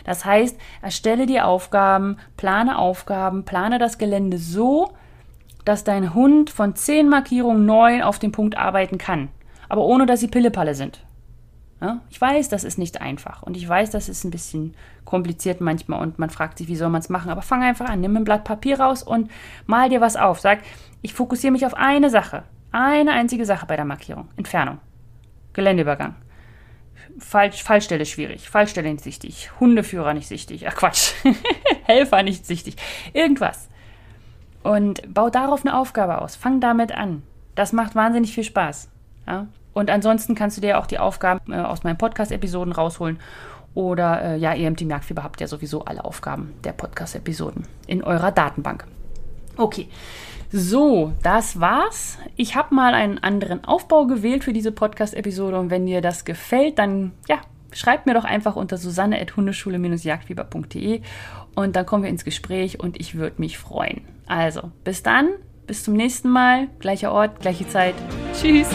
Das 0.03 0.25
heißt, 0.25 0.57
erstelle 0.81 1.25
die 1.25 1.41
Aufgaben, 1.41 2.17
plane 2.37 2.77
Aufgaben, 2.77 3.45
plane 3.45 3.79
das 3.79 3.97
Gelände 3.97 4.37
so, 4.37 4.93
dass 5.65 5.83
dein 5.83 6.13
Hund 6.13 6.49
von 6.49 6.75
zehn 6.75 7.09
Markierungen 7.09 7.65
neun 7.65 8.01
auf 8.01 8.19
den 8.19 8.31
Punkt 8.31 8.57
arbeiten 8.57 8.97
kann, 8.97 9.29
aber 9.69 9.83
ohne 9.83 10.05
dass 10.05 10.19
sie 10.19 10.27
Pillepalle 10.27 10.75
sind. 10.75 11.03
Ja? 11.81 12.01
Ich 12.09 12.19
weiß, 12.19 12.49
das 12.49 12.63
ist 12.63 12.77
nicht 12.77 13.01
einfach 13.01 13.43
und 13.43 13.57
ich 13.57 13.67
weiß, 13.67 13.91
das 13.91 14.09
ist 14.09 14.23
ein 14.23 14.31
bisschen 14.31 14.73
kompliziert 15.05 15.61
manchmal 15.61 16.01
und 16.01 16.19
man 16.19 16.29
fragt 16.29 16.57
sich, 16.57 16.67
wie 16.67 16.75
soll 16.75 16.89
man 16.89 17.01
es 17.01 17.09
machen, 17.09 17.29
aber 17.29 17.41
fang 17.41 17.61
einfach 17.61 17.89
an, 17.89 18.01
nimm 18.01 18.15
ein 18.15 18.23
Blatt 18.23 18.43
Papier 18.43 18.79
raus 18.79 19.03
und 19.03 19.29
mal 19.65 19.89
dir 19.89 20.01
was 20.01 20.15
auf. 20.15 20.39
Sag, 20.39 20.59
ich 21.01 21.13
fokussiere 21.13 21.51
mich 21.51 21.65
auf 21.65 21.75
eine 21.75 22.09
Sache, 22.09 22.43
eine 22.71 23.11
einzige 23.11 23.45
Sache 23.45 23.65
bei 23.65 23.75
der 23.75 23.85
Markierung, 23.85 24.29
Entfernung, 24.37 24.79
Geländeübergang. 25.53 26.15
Falsch, 27.19 27.63
Fallstelle 27.63 28.05
schwierig, 28.05 28.49
Fallstelle 28.49 28.91
nicht 28.91 29.03
sichtig, 29.03 29.51
Hundeführer 29.59 30.13
nicht 30.13 30.27
sichtig, 30.27 30.67
ach 30.67 30.75
Quatsch, 30.75 31.13
Helfer 31.83 32.23
nicht 32.23 32.45
sichtig, 32.45 32.75
irgendwas. 33.13 33.69
Und 34.63 35.01
bau 35.13 35.29
darauf 35.29 35.65
eine 35.65 35.77
Aufgabe 35.77 36.21
aus, 36.21 36.35
fang 36.35 36.59
damit 36.59 36.93
an. 36.93 37.23
Das 37.55 37.73
macht 37.73 37.95
wahnsinnig 37.95 38.33
viel 38.33 38.43
Spaß. 38.43 38.89
Ja? 39.27 39.47
Und 39.73 39.89
ansonsten 39.89 40.35
kannst 40.35 40.57
du 40.57 40.61
dir 40.61 40.79
auch 40.79 40.87
die 40.87 40.99
Aufgaben 40.99 41.51
äh, 41.51 41.57
aus 41.57 41.83
meinen 41.83 41.97
Podcast-Episoden 41.97 42.73
rausholen. 42.73 43.19
Oder 43.73 44.21
äh, 44.21 44.37
ja, 44.37 44.53
ihr 44.53 44.67
im 44.67 44.75
Team 44.75 44.93
habt 44.93 45.41
ja 45.41 45.47
sowieso 45.47 45.83
alle 45.85 46.05
Aufgaben 46.05 46.53
der 46.63 46.73
Podcast-Episoden 46.73 47.67
in 47.87 48.03
eurer 48.03 48.31
Datenbank. 48.31 48.85
Okay, 49.57 49.87
so, 50.55 51.13
das 51.23 51.59
war's. 51.59 52.19
Ich 52.35 52.55
habe 52.55 52.75
mal 52.75 52.93
einen 52.93 53.17
anderen 53.17 53.63
Aufbau 53.63 54.05
gewählt 54.05 54.43
für 54.43 54.53
diese 54.53 54.71
Podcast-Episode 54.71 55.57
und 55.57 55.71
wenn 55.71 55.87
dir 55.87 55.99
das 55.99 56.25
gefällt, 56.25 56.77
dann 56.77 57.11
ja, 57.27 57.41
schreibt 57.71 58.05
mir 58.05 58.13
doch 58.13 58.23
einfach 58.23 58.55
unter 58.55 58.77
susanne.hundeschule-jagdfieber.de 58.77 61.01
und 61.55 61.75
dann 61.75 61.87
kommen 61.87 62.03
wir 62.03 62.11
ins 62.11 62.23
Gespräch 62.23 62.79
und 62.79 62.99
ich 62.99 63.15
würde 63.15 63.41
mich 63.41 63.57
freuen. 63.57 64.01
Also, 64.27 64.69
bis 64.83 65.01
dann, 65.01 65.29
bis 65.65 65.83
zum 65.83 65.95
nächsten 65.95 66.29
Mal, 66.29 66.67
gleicher 66.77 67.11
Ort, 67.11 67.39
gleiche 67.39 67.67
Zeit. 67.67 67.95
Tschüss! 68.39 68.69